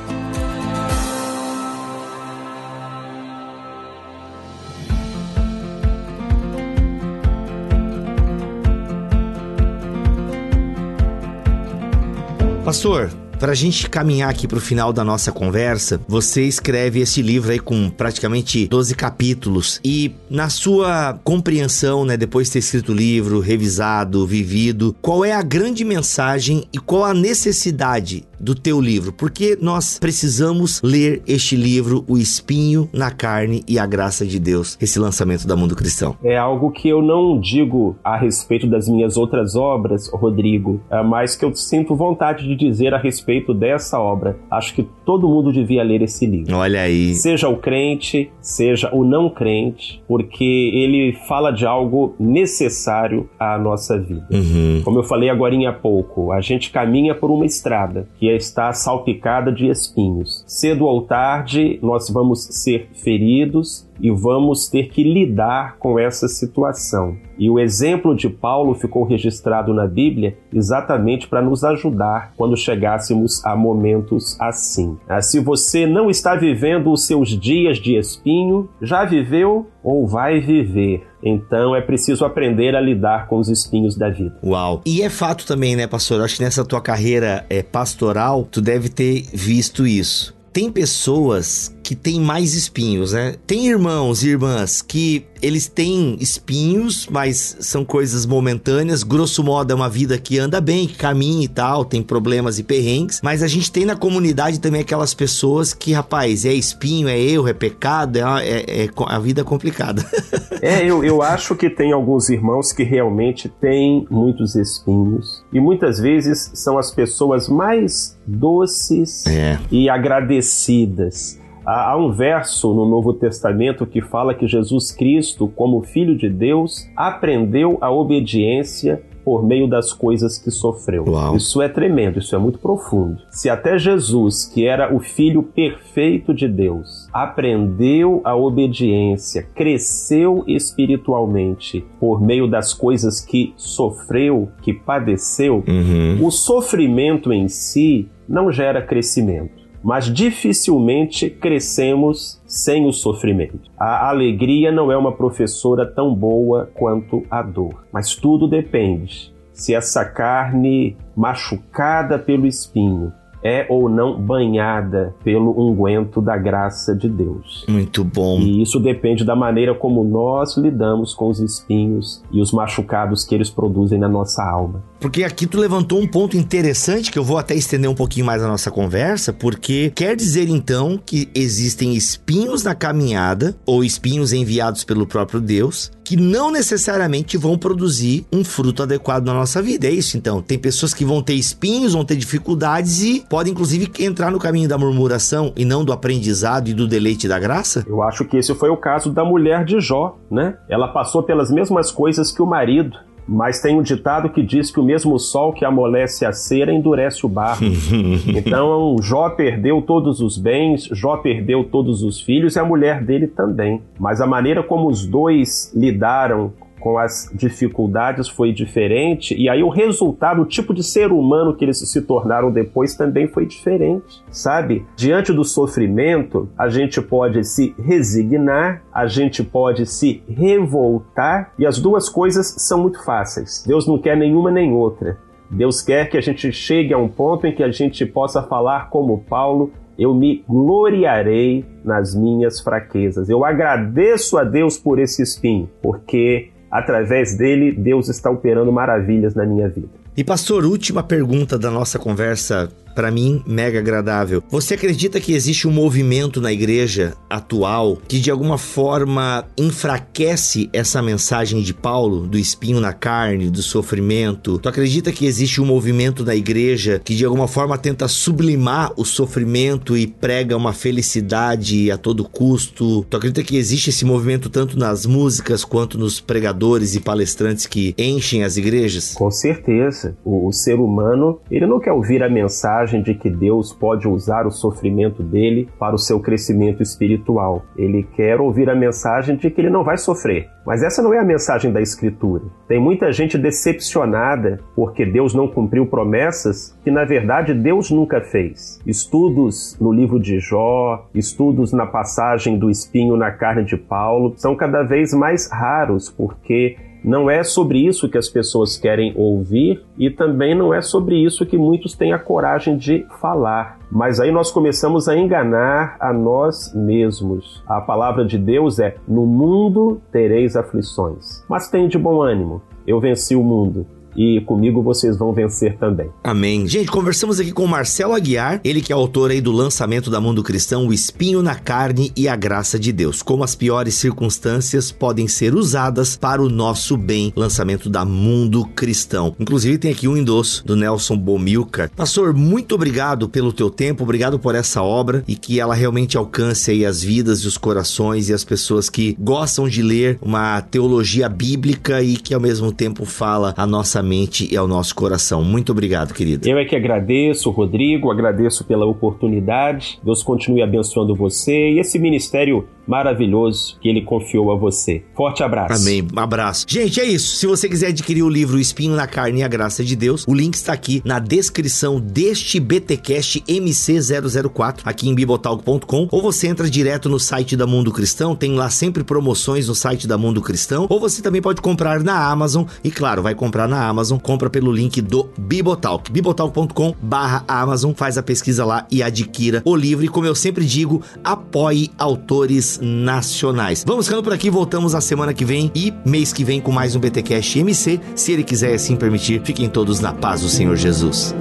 Pastor, 12.75 13.09
para 13.39 13.53
a 13.53 13.55
gente 13.55 13.89
caminhar 13.89 14.29
aqui 14.29 14.49
para 14.49 14.59
o 14.59 14.61
final 14.61 14.93
da 14.93 15.05
nossa 15.05 15.31
conversa, 15.31 16.01
você 16.09 16.43
escreve 16.43 16.99
esse 16.99 17.23
livro 17.23 17.53
aí 17.53 17.61
com 17.61 17.89
praticamente 17.89 18.67
12 18.67 18.97
capítulos. 18.97 19.81
E 19.85 20.13
na 20.29 20.49
sua 20.49 21.17
compreensão, 21.23 22.05
né, 22.05 22.17
depois 22.17 22.49
de 22.49 22.55
ter 22.55 22.59
escrito 22.59 22.91
o 22.91 22.95
livro, 22.95 23.39
revisado, 23.39 24.27
vivido, 24.27 24.93
qual 25.01 25.25
é 25.25 25.33
a 25.33 25.41
grande 25.41 25.85
mensagem 25.85 26.65
e 26.73 26.79
qual 26.79 27.05
a 27.05 27.15
necessidade 27.15 28.25
do 28.39 28.55
teu 28.55 28.81
livro, 28.81 29.13
porque 29.13 29.57
nós 29.61 29.99
precisamos 29.99 30.81
ler 30.83 31.23
este 31.27 31.57
livro, 31.57 32.05
O 32.09 32.19
Espinho 32.19 32.89
na 32.93 33.11
Carne 33.11 33.63
e 33.67 33.79
a 33.79 33.87
Graça 33.87 34.27
de 34.27 34.39
Deus, 34.39 34.77
esse 34.81 34.99
lançamento 34.99 35.47
da 35.47 35.57
Mundo 35.57 35.75
Cristão. 35.75 36.17
É 36.23 36.37
algo 36.37 36.71
que 36.71 36.89
eu 36.89 37.01
não 37.01 37.39
digo 37.39 37.97
a 38.05 38.17
respeito 38.17 38.67
das 38.67 38.89
minhas 38.89 39.17
outras 39.17 39.57
obras, 39.57 40.11
Rodrigo, 40.13 40.81
é 40.91 41.03
mas 41.03 41.37
que 41.37 41.45
eu 41.45 41.55
sinto 41.55 41.95
vontade 41.95 42.47
de 42.47 42.57
dizer 42.57 42.93
a 42.93 42.99
respeito 42.99 43.55
dessa 43.55 43.99
obra. 43.99 44.37
Acho 44.51 44.75
que 44.75 44.87
todo 45.05 45.29
mundo 45.29 45.53
devia 45.53 45.83
ler 45.83 46.03
esse 46.03 46.27
livro. 46.27 46.57
Olha 46.57 46.81
aí. 46.81 47.15
Seja 47.15 47.49
o 47.49 47.57
crente, 47.57 48.31
seja 48.41 48.91
o 48.93 49.05
não 49.05 49.31
crente, 49.31 50.03
porque 50.09 50.45
ele 50.45 51.17
fala 51.29 51.51
de 51.51 51.65
algo 51.65 52.15
necessário 52.19 53.29
à 53.39 53.57
nossa 53.59 53.99
vida. 53.99 54.27
Uhum. 54.31 54.83
Como 54.85 54.99
eu 54.99 55.05
falei 55.05 55.31
agora 55.31 55.55
há 55.69 55.73
pouco, 55.73 56.33
a 56.33 56.41
gente 56.41 56.71
caminha 56.71 57.15
por 57.15 57.31
uma 57.31 57.47
estrada 57.47 58.09
que 58.19 58.24
é 58.29 58.37
está 58.37 58.73
salpicada 58.73 59.53
de 59.53 59.69
espinhos. 59.69 60.45
Cedo 60.47 60.87
ou 60.87 61.03
tarde, 61.03 61.79
nós 61.83 62.09
vamos 62.11 62.45
ser 62.45 62.89
feridos 62.95 63.89
e 64.01 64.11
vamos 64.11 64.69
ter 64.69 64.89
que 64.89 65.03
lidar 65.03 65.77
com 65.79 65.99
essa 65.99 66.29
situação. 66.29 67.17
E 67.39 67.51
o 67.51 67.59
exemplo 67.59 68.15
de 68.15 68.29
Paulo 68.29 68.75
ficou 68.75 69.05
registrado 69.05 69.73
na 69.73 69.87
Bíblia 69.87 70.37
exatamente 70.53 71.27
para 71.27 71.43
nos 71.43 71.65
ajudar 71.65 72.33
quando 72.37 72.57
chegássemos 72.57 73.45
a 73.45 73.57
momentos 73.57 74.37
assim. 74.41 74.97
Ah, 75.09 75.21
se 75.21 75.41
você 75.41 75.87
não 75.87 76.11
está 76.11 76.35
vivendo 76.35 76.93
os 76.93 77.07
seus 77.07 77.29
dias 77.29 77.79
de 77.79 77.97
espinho, 77.97 78.69
já 78.81 79.05
viveu 79.05 79.67
ou 79.85 80.07
vai 80.07 80.41
viver. 80.41 81.07
Então 81.23 81.77
é 81.77 81.83
preciso 81.83 82.25
aprender 82.25 82.75
a 82.75 82.81
lidar 82.81 83.29
com 83.29 83.39
os 83.39 83.49
espinhos 83.49 83.97
da 83.97 84.09
vida. 84.09 84.37
Uau! 84.43 84.81
E 84.87 85.03
é 85.03 85.11
fato 85.11 85.47
também, 85.47 85.77
né, 85.77 85.87
pastor? 85.87 86.23
Acho 86.23 86.37
que 86.37 86.43
nessa 86.43 86.65
tua 86.65 86.81
carreira 86.81 87.45
é, 87.51 87.63
pastoral, 87.63 88.49
tu 88.51 88.61
deve 88.63 88.89
ter 88.89 89.27
visto 89.33 89.87
isso. 89.87 90.35
Tem 90.53 90.71
pessoas 90.71 91.74
que 91.85 91.95
têm 91.95 92.19
mais 92.19 92.55
espinhos, 92.55 93.13
né? 93.13 93.35
Tem 93.47 93.69
irmãos 93.69 94.25
e 94.25 94.31
irmãs 94.31 94.81
que 94.81 95.27
eles 95.43 95.69
têm 95.69 96.17
espinhos, 96.19 97.07
mas 97.11 97.59
são 97.61 97.85
coisas 97.85 98.25
momentâneas. 98.25 99.03
Grosso 99.03 99.45
modo, 99.45 99.71
é 99.71 99.75
uma 99.75 99.91
vida 99.91 100.17
que 100.17 100.39
anda 100.39 100.63
bem, 100.63 100.87
que 100.87 100.95
caminha 100.95 101.45
e 101.45 101.49
tal, 101.49 101.85
tem 101.85 102.03
problemas 102.03 102.59
e 102.59 102.63
perrengues. 102.63 103.21
Mas 103.23 103.43
a 103.43 103.47
gente 103.47 103.71
tem 103.71 103.85
na 103.85 103.95
comunidade 103.95 104.59
também 104.59 104.81
aquelas 104.81 105.13
pessoas 105.13 105.75
que, 105.75 105.93
rapaz, 105.93 106.47
é 106.47 106.55
espinho, 106.55 107.07
é 107.07 107.21
erro, 107.21 107.47
é 107.47 107.53
pecado, 107.53 108.17
é, 108.17 108.23
é, 108.23 108.85
é 108.87 108.89
a 109.07 109.19
vida 109.19 109.43
é 109.43 109.45
complicada. 109.45 110.03
é, 110.63 110.83
eu, 110.83 111.05
eu 111.05 111.21
acho 111.21 111.55
que 111.55 111.69
tem 111.69 111.93
alguns 111.93 112.31
irmãos 112.31 112.73
que 112.73 112.83
realmente 112.83 113.47
têm 113.61 114.07
muitos 114.11 114.55
espinhos. 114.55 115.45
E 115.53 115.61
muitas 115.61 115.99
vezes 115.99 116.51
são 116.55 116.79
as 116.79 116.91
pessoas 116.91 117.51
mais 117.51 118.19
doces 118.27 119.27
é. 119.27 119.59
e 119.71 119.91
agradecidas. 119.91 121.44
Há 121.67 121.97
um 121.97 122.13
verso 122.13 122.75
no 122.75 122.85
Novo 122.85 123.15
Testamento 123.15 123.87
que 123.87 124.03
fala 124.03 124.35
que 124.35 124.47
Jesus 124.47 124.93
Cristo, 124.93 125.49
como 125.49 125.83
Filho 125.83 126.17
de 126.17 126.29
Deus, 126.29 126.89
aprendeu 126.95 127.79
a 127.81 127.91
obediência 127.91 129.03
por 129.25 129.43
meio 129.43 129.67
das 129.67 129.93
coisas 129.93 130.37
que 130.37 130.51
sofreu. 130.51 131.05
Uau. 131.09 131.37
Isso 131.37 131.63
é 131.63 131.69
tremendo, 131.69 132.19
isso 132.19 132.37
é 132.37 132.39
muito 132.39 132.59
profundo. 132.59 133.23
Se 133.31 133.49
até 133.49 133.79
Jesus, 133.79 134.45
que 134.45 134.67
era 134.67 134.95
o 134.95 135.01
Filho 135.01 135.43
perfeito 135.43 136.35
de 136.35 136.47
Deus, 136.47 137.09
aprendeu 137.13 138.21
a 138.23 138.37
obediência, 138.37 139.43
cresceu 139.55 140.45
espiritualmente 140.47 141.85
por 141.99 142.21
meio 142.21 142.47
das 142.47 142.75
coisas 142.75 143.21
que 143.21 143.55
sofreu, 143.57 144.51
que 144.61 144.75
padeceu, 144.75 145.65
uhum. 145.67 146.27
o 146.27 146.31
sofrimento 146.31 147.33
em 147.33 147.49
si 147.49 148.09
não 148.29 148.53
gera 148.53 148.83
crescimento 148.83 149.64
mas 149.85 150.07
dificilmente 150.07 151.29
crescemos 151.29 152.41
sem 152.47 152.87
o 152.87 152.93
sofrimento. 152.93 153.71
A 153.79 154.09
alegria 154.09 154.73
não 154.73 154.91
é 154.91 154.97
uma 154.97 155.13
professora 155.13 155.85
tão 155.85 156.15
boa 156.15 156.71
quanto 156.75 157.23
a 157.31 157.43
dor, 157.43 157.85
mas 157.93 158.17
tudo 158.17 158.49
depende 158.49 159.33
se 159.53 159.75
essa 159.75 160.05
carne 160.05 160.97
machucada 161.15 162.19
pelo 162.19 162.47
espinho 162.47 163.13
é 163.45 163.67
ou 163.69 163.91
não 163.91 164.19
banhada 164.19 165.15
pelo 165.23 165.51
unguento 165.61 166.23
da 166.23 166.37
graça 166.37 166.97
de 166.97 167.09
Deus. 167.09 167.67
Muito 167.69 168.03
bom. 168.03 168.41
E 168.41 168.63
isso 168.63 168.81
depende 168.81 169.23
da 169.23 169.37
maneira 169.37 169.75
como 169.75 170.03
nós 170.03 170.57
lidamos 170.57 171.13
com 171.13 171.29
os 171.29 171.41
espinhos 171.41 172.23
e 172.33 172.41
os 172.41 172.51
machucados 172.53 173.25
que 173.25 173.35
eles 173.35 173.51
produzem 173.51 173.99
na 173.99 174.09
nossa 174.09 174.43
alma. 174.43 174.83
Porque 174.99 175.23
aqui 175.23 175.47
tu 175.47 175.61
levantou 175.61 176.01
um 176.01 176.07
ponto 176.07 176.35
interessante 176.37 177.13
que 177.13 177.19
eu 177.19 177.25
vou 177.25 177.37
até 177.37 177.55
estender 177.55 177.91
um 177.91 177.95
pouquinho 177.95 178.25
mais 178.25 178.43
a 178.43 178.49
nossa 178.49 178.71
conversa, 178.71 179.35
porque 179.35 179.93
quer 179.95 180.17
dizer 180.17 180.49
então 180.49 180.99
que 181.05 181.29
existem 181.35 181.95
espinhos 181.95 182.63
na 182.63 182.75
caminhada 182.75 183.55
ou 183.67 183.85
espinhos 183.85 184.33
enviados 184.33 184.83
pelo 184.83 185.07
próprio 185.07 185.41
Deus 185.41 185.93
que 186.05 186.17
não 186.17 186.51
necessariamente 186.51 187.39
vão 187.39 187.57
produzir 187.57 188.27
um 188.31 188.45
fruto 188.45 188.83
adequado 188.83 189.25
na 189.25 189.33
nossa 189.33 189.63
vida. 189.63 189.87
É 189.87 189.91
isso 189.91 190.17
então. 190.17 190.43
Tem 190.43 190.59
pessoas 190.59 190.93
que 190.93 191.05
vão 191.05 191.23
ter 191.23 191.35
espinhos, 191.35 191.95
vão 191.95 192.05
ter 192.05 192.17
dificuldades 192.17 193.03
e 193.03 193.25
podem 193.29 193.53
inclusive 193.53 193.91
entrar 194.01 194.31
no 194.31 194.39
caminho 194.39 194.69
da 194.69 194.77
murmuração 194.77 195.53
e 195.57 195.65
não 195.65 195.85
do 195.85 195.93
aprendizado 195.93 196.69
e 196.69 196.75
do 196.75 196.87
deleite 196.87 197.27
da 197.27 197.39
graça? 197.39 197.85
Eu 197.89 198.03
acho 198.03 198.25
que 198.25 198.37
esse 198.37 198.55
foi 198.55 198.69
o 198.69 198.77
caso 198.77 199.11
da 199.11 199.25
mulher 199.25 199.65
de 199.65 199.81
Jó, 199.81 200.19
né? 200.31 200.59
Ela 200.69 200.89
passou 200.89 201.23
pelas 201.23 201.51
mesmas 201.51 201.91
coisas 201.91 202.31
que 202.31 202.43
o 202.43 202.47
marido. 202.47 202.99
Mas 203.27 203.61
tem 203.61 203.79
um 203.79 203.83
ditado 203.83 204.29
que 204.29 204.43
diz 204.43 204.71
que 204.71 204.79
o 204.79 204.85
mesmo 204.85 205.19
sol 205.19 205.53
que 205.53 205.65
amolece 205.65 206.27
a 206.27 206.33
cera 206.33 206.73
endurece 206.73 207.25
o 207.25 207.29
barro. 207.29 207.65
então 208.37 208.97
Jó 209.01 209.31
perdeu 209.31 209.81
todos 209.83 210.21
os 210.21 210.37
bens, 210.37 210.89
Jó 210.93 211.17
perdeu 211.17 211.65
todos 211.65 212.03
os 212.03 212.21
filhos 212.21 212.57
e 212.57 212.59
a 212.59 212.65
mulher 212.65 213.03
dele 213.03 213.27
também. 213.27 213.81
Mas 213.99 214.21
a 214.21 214.27
maneira 214.27 214.63
como 214.63 214.89
os 214.89 215.07
dois 215.07 215.73
lidaram 215.75 216.53
com 216.85 216.99
as 216.99 217.31
dificuldades 217.33 218.29
foi 218.29 218.53
diferente, 218.53 219.35
e 219.35 219.49
aí 219.49 219.63
o 219.63 219.71
resultado, 219.71 220.43
o 220.43 220.45
tipo 220.45 220.75
de 220.75 220.83
ser 220.83 221.13
humano 221.13 221.57
que 221.57 221.65
eles 221.65 221.79
se 221.79 222.03
tornaram 222.03 222.53
depois 222.53 222.95
também 222.95 223.27
foi 223.27 223.47
diferente, 223.47 224.23
sabe? 224.31 224.85
Diante 224.95 225.33
do 225.33 225.45
sofrimento, 225.45 226.47
a 226.59 226.69
gente 226.69 227.01
pode 227.01 227.43
se 227.43 227.75
resignar, 227.83 228.83
a 228.93 229.07
gente 229.07 229.43
pode 229.43 229.87
se 229.87 230.23
revoltar, 230.29 231.55
e 231.59 231.65
as 231.65 231.81
duas 231.81 232.11
coisas 232.11 232.55
são 232.59 232.83
muito 232.83 233.03
fáceis. 233.03 233.65
Deus 233.67 233.89
não 233.89 233.99
quer 233.99 234.15
nenhuma 234.15 234.51
nem 234.51 234.71
outra. 234.71 235.17
Deus 235.51 235.81
quer 235.81 236.11
que 236.11 236.19
a 236.19 236.21
gente 236.21 236.53
chegue 236.53 236.93
a 236.93 236.99
um 236.99 237.09
ponto 237.09 237.47
em 237.47 237.55
que 237.55 237.63
a 237.63 237.71
gente 237.71 238.05
possa 238.05 238.43
falar 238.43 238.91
como 238.91 239.25
Paulo, 239.27 239.73
eu 239.99 240.13
me 240.13 240.45
gloriarei 240.47 241.65
nas 241.85 242.15
minhas 242.15 242.61
fraquezas. 242.61 243.31
Eu 243.31 243.45
agradeço 243.45 244.37
a 244.37 244.45
Deus 244.45 244.77
por 244.77 244.99
esse 244.99 245.23
espinho, 245.23 245.71
porque 245.81 246.51
através 246.75 247.37
dele 247.37 247.71
Deus 247.71 248.09
está 248.09 248.29
operando 248.29 248.73
maravilhas 248.73 249.33
na 249.33 249.47
minha 249.47 249.69
vida. 249.69 249.87
E 250.17 250.25
pastor, 250.25 250.65
última 250.65 251.05
pergunta 251.05 251.57
da 251.57 251.71
nossa 251.71 252.01
conversa 252.01 252.69
para 252.95 253.11
mim, 253.11 253.43
mega 253.47 253.79
agradável. 253.79 254.43
Você 254.49 254.75
acredita 254.75 255.21
que 255.21 255.33
existe 255.33 255.67
um 255.67 255.73
movimento 255.73 256.41
na 256.41 256.53
igreja 256.53 257.15
atual 257.29 257.99
que 258.07 258.21
de 258.21 258.31
alguma 258.31 258.57
forma 258.57 259.45
enfraquece 259.59 260.71
essa 260.73 261.03
mensagem 261.03 261.61
de 261.61 261.75
Paulo 261.75 262.27
do 262.27 262.39
espinho 262.39 262.81
na 262.81 262.93
carne, 262.93 263.51
do 263.51 263.63
sofrimento? 263.63 264.59
Tu 264.59 264.69
acredita 264.69 265.13
que 265.13 265.27
existe 265.27 265.61
um 265.61 265.67
movimento 265.67 266.25
na 266.25 266.35
igreja 266.35 267.01
que 267.03 267.15
de 267.15 267.25
alguma 267.25 267.49
forma 267.49 267.77
tenta 267.77 268.07
sublimar 268.07 268.93
o 268.97 269.05
sofrimento 269.05 269.97
e 269.97 270.07
prega 270.07 270.57
uma 270.57 270.73
felicidade 270.73 271.91
a 271.91 271.99
todo 271.99 272.25
custo? 272.25 273.05
Tu 273.11 273.17
acredita 273.17 273.43
que 273.43 273.57
existe 273.57 273.91
esse 273.91 274.05
movimento 274.05 274.49
tanto 274.49 274.79
nas 274.79 275.07
músicas 275.07 275.65
quanto 275.65 275.99
nos 275.99 276.21
pregadores 276.21 276.95
e 276.95 277.01
palestrantes 277.01 277.67
que 277.67 277.95
enchem 277.99 278.45
as 278.45 278.57
igrejas? 278.57 279.15
Com 279.15 279.31
certeza. 279.31 280.17
O, 280.25 280.49
o 280.49 280.53
ser 280.53 280.75
humano, 280.75 281.41
ele 281.51 281.67
não 281.67 281.81
quer 281.81 281.93
ouvir 281.93 282.23
a 282.23 282.29
mensagem 282.29 282.84
mensagem 282.85 283.03
de 283.03 283.15
que 283.15 283.31
Deus 283.31 283.73
pode 283.73 284.07
usar 284.07 284.47
o 284.47 284.51
sofrimento 284.51 285.23
dele 285.23 285.69
para 285.79 285.95
o 285.95 285.99
seu 285.99 286.21
crescimento 286.21 286.83
espiritual. 286.83 287.65
Ele 287.77 288.03
quer 288.03 288.41
ouvir 288.41 288.69
a 288.69 288.75
mensagem 288.75 289.37
de 289.37 289.51
que 289.51 289.61
ele 289.61 289.71
não 289.71 289.83
vai 289.83 289.97
sofrer. 289.97 290.49
Mas 290.67 290.83
essa 290.83 291.03
não 291.03 291.13
é 291.13 291.19
a 291.19 291.25
mensagem 291.25 291.73
da 291.73 291.81
Escritura. 291.81 292.45
Tem 292.69 292.79
muita 292.79 293.13
gente 293.13 293.37
decepcionada 293.37 294.61
porque 294.75 295.05
Deus 295.05 295.35
não 295.35 295.49
cumpriu 295.49 295.87
promessas 295.87 296.79
que, 296.83 296.91
na 296.91 297.05
verdade, 297.05 297.53
Deus 297.55 297.91
nunca 297.91 298.21
fez. 298.21 298.81
Estudos 298.87 299.77
no 299.81 299.93
livro 299.93 300.19
de 300.19 300.39
Jó, 300.39 301.07
estudos 301.15 301.73
na 301.73 301.87
passagem 301.87 302.59
do 302.59 302.71
espinho 302.71 303.17
na 303.17 303.31
carne 303.31 303.65
de 303.65 303.77
Paulo, 303.77 304.35
são 304.37 304.57
cada 304.57 304.83
vez 304.83 305.13
mais 305.13 305.51
raros 305.51 306.11
porque 306.11 306.77
não 307.05 307.29
é 307.29 307.45
sobre 307.45 307.79
isso 307.79 308.09
que 308.09 308.17
as 308.17 308.31
pessoas 308.31 308.79
querem 308.79 309.13
ouvir 309.15 309.85
e 309.99 310.09
também 310.09 310.55
não 310.55 310.73
é 310.73 310.81
sobre 310.81 311.23
isso 311.23 311.45
que 311.45 311.59
muitos 311.59 311.95
têm 311.95 312.15
a 312.15 312.19
coragem 312.19 312.79
de 312.79 313.07
falar. 313.21 313.79
Mas 313.93 314.19
aí 314.19 314.33
nós 314.33 314.51
começamos 314.51 315.07
a 315.07 315.17
enganar 315.17 315.97
a 316.01 316.13
nós 316.15 316.75
mesmos. 316.75 317.63
A 317.67 317.81
palavra 317.81 318.25
de 318.25 318.39
Deus 318.39 318.79
é: 318.79 318.97
No 319.07 319.27
mundo 319.27 320.01
tereis 320.11 320.57
aflições, 320.57 321.45
mas 321.47 321.69
tem 321.69 321.87
de 321.87 321.99
bom 321.99 322.23
ânimo. 322.23 322.63
Eu 322.87 322.99
venci 322.99 323.37
o 323.37 323.43
mundo 323.43 323.87
e 324.17 324.41
comigo 324.43 324.83
vocês 324.83 325.17
vão 325.17 325.33
vencer 325.33 325.77
também. 325.77 326.09
Amém. 326.23 326.67
Gente, 326.67 326.91
conversamos 326.91 327.41
aqui 327.41 327.53
com 327.53 327.65
o 327.65 327.69
Marcelo 327.69 328.15
Aguiar, 328.15 328.61
ele 328.65 328.81
que 328.81 328.93
é 328.93 328.95
autor 328.95 329.31
aí 329.31 329.41
do 329.41 329.53
lançamento 329.53 330.11
da 330.11 330.21
Mundo 330.21 330.43
Cristão, 330.43 330.87
O 330.87 330.93
Espinho 330.93 331.43
na 331.43 331.55
Carne 331.55 332.13
e 332.17 332.29
a 332.29 332.37
Graça 332.37 332.79
de 332.79 332.93
Deus. 332.93 333.23
Como 333.23 333.45
as 333.45 333.55
piores 333.55 333.95
circunstâncias 333.95 334.93
podem 334.93 335.27
ser 335.29 335.55
usadas 335.55 336.17
para 336.17 336.43
o 336.43 336.49
nosso 336.49 336.97
bem. 336.97 337.33
Lançamento 337.37 337.89
da 337.91 338.05
Mundo 338.05 338.65
Cristão. 338.75 339.35
Inclusive 339.39 339.79
tem 339.79 339.91
aqui 339.91 340.07
um 340.07 340.17
endosso 340.17 340.65
do 340.65 340.77
Nelson 340.77 341.17
Bomilcar. 341.17 341.91
Pastor, 341.97 342.33
muito 342.33 342.75
obrigado 342.75 343.29
pelo 343.29 343.53
teu 343.53 343.71
tempo, 343.71 344.05
obrigado 344.05 344.39
por 344.39 344.55
essa 344.55 344.83
obra 344.83 345.25
e 345.27 345.35
que 345.35 345.59
ela 345.59 345.75
realmente 345.75 346.17
alcance 346.17 346.71
aí 346.71 346.85
as 346.85 347.03
vidas 347.03 347.41
e 347.41 347.47
os 347.47 347.59
corações 347.59 348.29
e 348.29 348.35
as 348.35 348.45
pessoas 348.45 348.89
que 348.89 349.17
gostam 349.19 349.69
de 349.69 349.83
ler 349.83 350.19
uma 350.21 350.61
teologia 350.61 351.29
bíblica 351.29 352.03
e 352.03 352.17
que 352.17 352.35
ao 352.35 352.41
mesmo 352.41 352.73
tempo 352.73 353.05
fala 353.05 353.55
a 353.57 353.67
nossa 353.67 354.04
mente 354.05 354.53
e 354.53 354.57
ao 354.57 354.69
nosso 354.69 354.95
coração. 354.95 355.43
Muito 355.43 355.73
obrigado, 355.73 356.13
querido. 356.15 356.47
Eu 356.49 356.59
é 356.59 356.65
que 356.65 356.77
agradeço, 356.77 357.51
Rodrigo, 357.51 358.11
agradeço 358.11 358.65
pela 358.65 358.87
oportunidade. 358.87 359.99
Deus 360.03 360.23
continue 360.23 360.63
abençoando 360.63 361.15
você 361.15 361.73
e 361.73 361.79
esse 361.79 361.99
ministério 361.99 362.67
maravilhoso 362.87 363.77
que 363.81 363.89
ele 363.89 364.03
confiou 364.03 364.53
a 364.53 364.57
você. 364.57 365.03
Forte 365.15 365.43
abraço. 365.43 365.83
Amém. 365.83 366.07
Abraço. 366.17 366.67
Gente, 366.69 367.01
é 367.01 367.05
isso. 367.05 367.37
Se 367.37 367.47
você 367.47 367.69
quiser 367.69 367.89
adquirir 367.89 368.23
o 368.23 368.29
livro 368.29 368.59
Espinho 368.59 368.95
na 368.95 369.07
Carne 369.07 369.41
e 369.41 369.43
a 369.43 369.49
Graça 369.49 369.85
de 369.85 369.97
Deus, 369.97 370.25
o 370.27 370.35
link 370.35 370.55
está 370.55 370.73
aqui 370.73 371.03
na 371.05 371.19
descrição 371.19 372.01
deste 372.01 372.61
BTcast 372.61 373.43
MC004 373.43 374.81
aqui 374.85 375.09
em 375.09 375.15
bibotalk.com 375.15 376.09
ou 376.11 376.23
você 376.23 376.47
entra 376.49 376.69
direto 376.69 377.09
no 377.09 377.19
site 377.19 377.57
da 377.57 377.67
Mundo 377.67 377.93
Cristão, 377.93 378.37
tem 378.37 378.55
lá 378.55 378.71
sempre 378.71 379.03
promoções 379.03 379.69
no 379.69 379.75
site 379.75 380.07
da 380.07 380.19
Mundo 380.19 380.41
Cristão, 380.41 380.87
ou 380.89 381.01
você 381.01 381.23
também 381.23 381.43
pode 381.43 381.61
comprar 381.61 382.03
na 382.03 382.31
Amazon 382.31 382.65
e 382.83 382.91
claro, 382.91 383.23
vai 383.23 383.35
comprar 383.35 383.69
na 383.69 383.87
Amazon, 383.87 384.19
compra 384.19 384.51
pelo 384.51 384.73
link 384.73 385.01
do 385.01 385.29
Bibotalk, 385.39 386.11
bibotalk.com/amazon, 386.11 387.93
faz 387.95 388.19
a 388.19 388.23
pesquisa 388.23 388.65
lá 388.65 388.87
e 388.91 389.03
adquira 389.03 389.63
o 389.65 389.75
livro 389.75 390.05
e 390.05 390.09
como 390.09 390.27
eu 390.27 390.35
sempre 390.35 390.65
digo, 390.65 391.03
apoie 391.23 391.91
autores 391.99 392.74
nacionais. 392.81 393.85
Vamos 393.87 394.07
ficando 394.07 394.23
por 394.23 394.33
aqui, 394.33 394.51
voltamos 394.51 394.93
na 394.93 395.01
semana 395.01 395.35
que 395.35 395.45
vem 395.45 395.71
e 395.75 395.93
mês 396.05 396.33
que 396.33 396.45
vem 396.45 396.61
com 396.61 396.73
mais 396.73 396.95
um 396.95 397.01
BTcast 397.01 397.59
MC, 397.59 398.01
se 398.15 398.33
ele 398.33 398.45
quiser 398.45 398.75
assim 398.75 398.97
permitir. 398.97 399.43
Fiquem 399.45 399.69
todos 399.69 400.01
na 400.01 400.13
paz 400.13 400.41
do 400.41 400.49
Senhor 400.49 400.77
Jesus. 400.77 401.35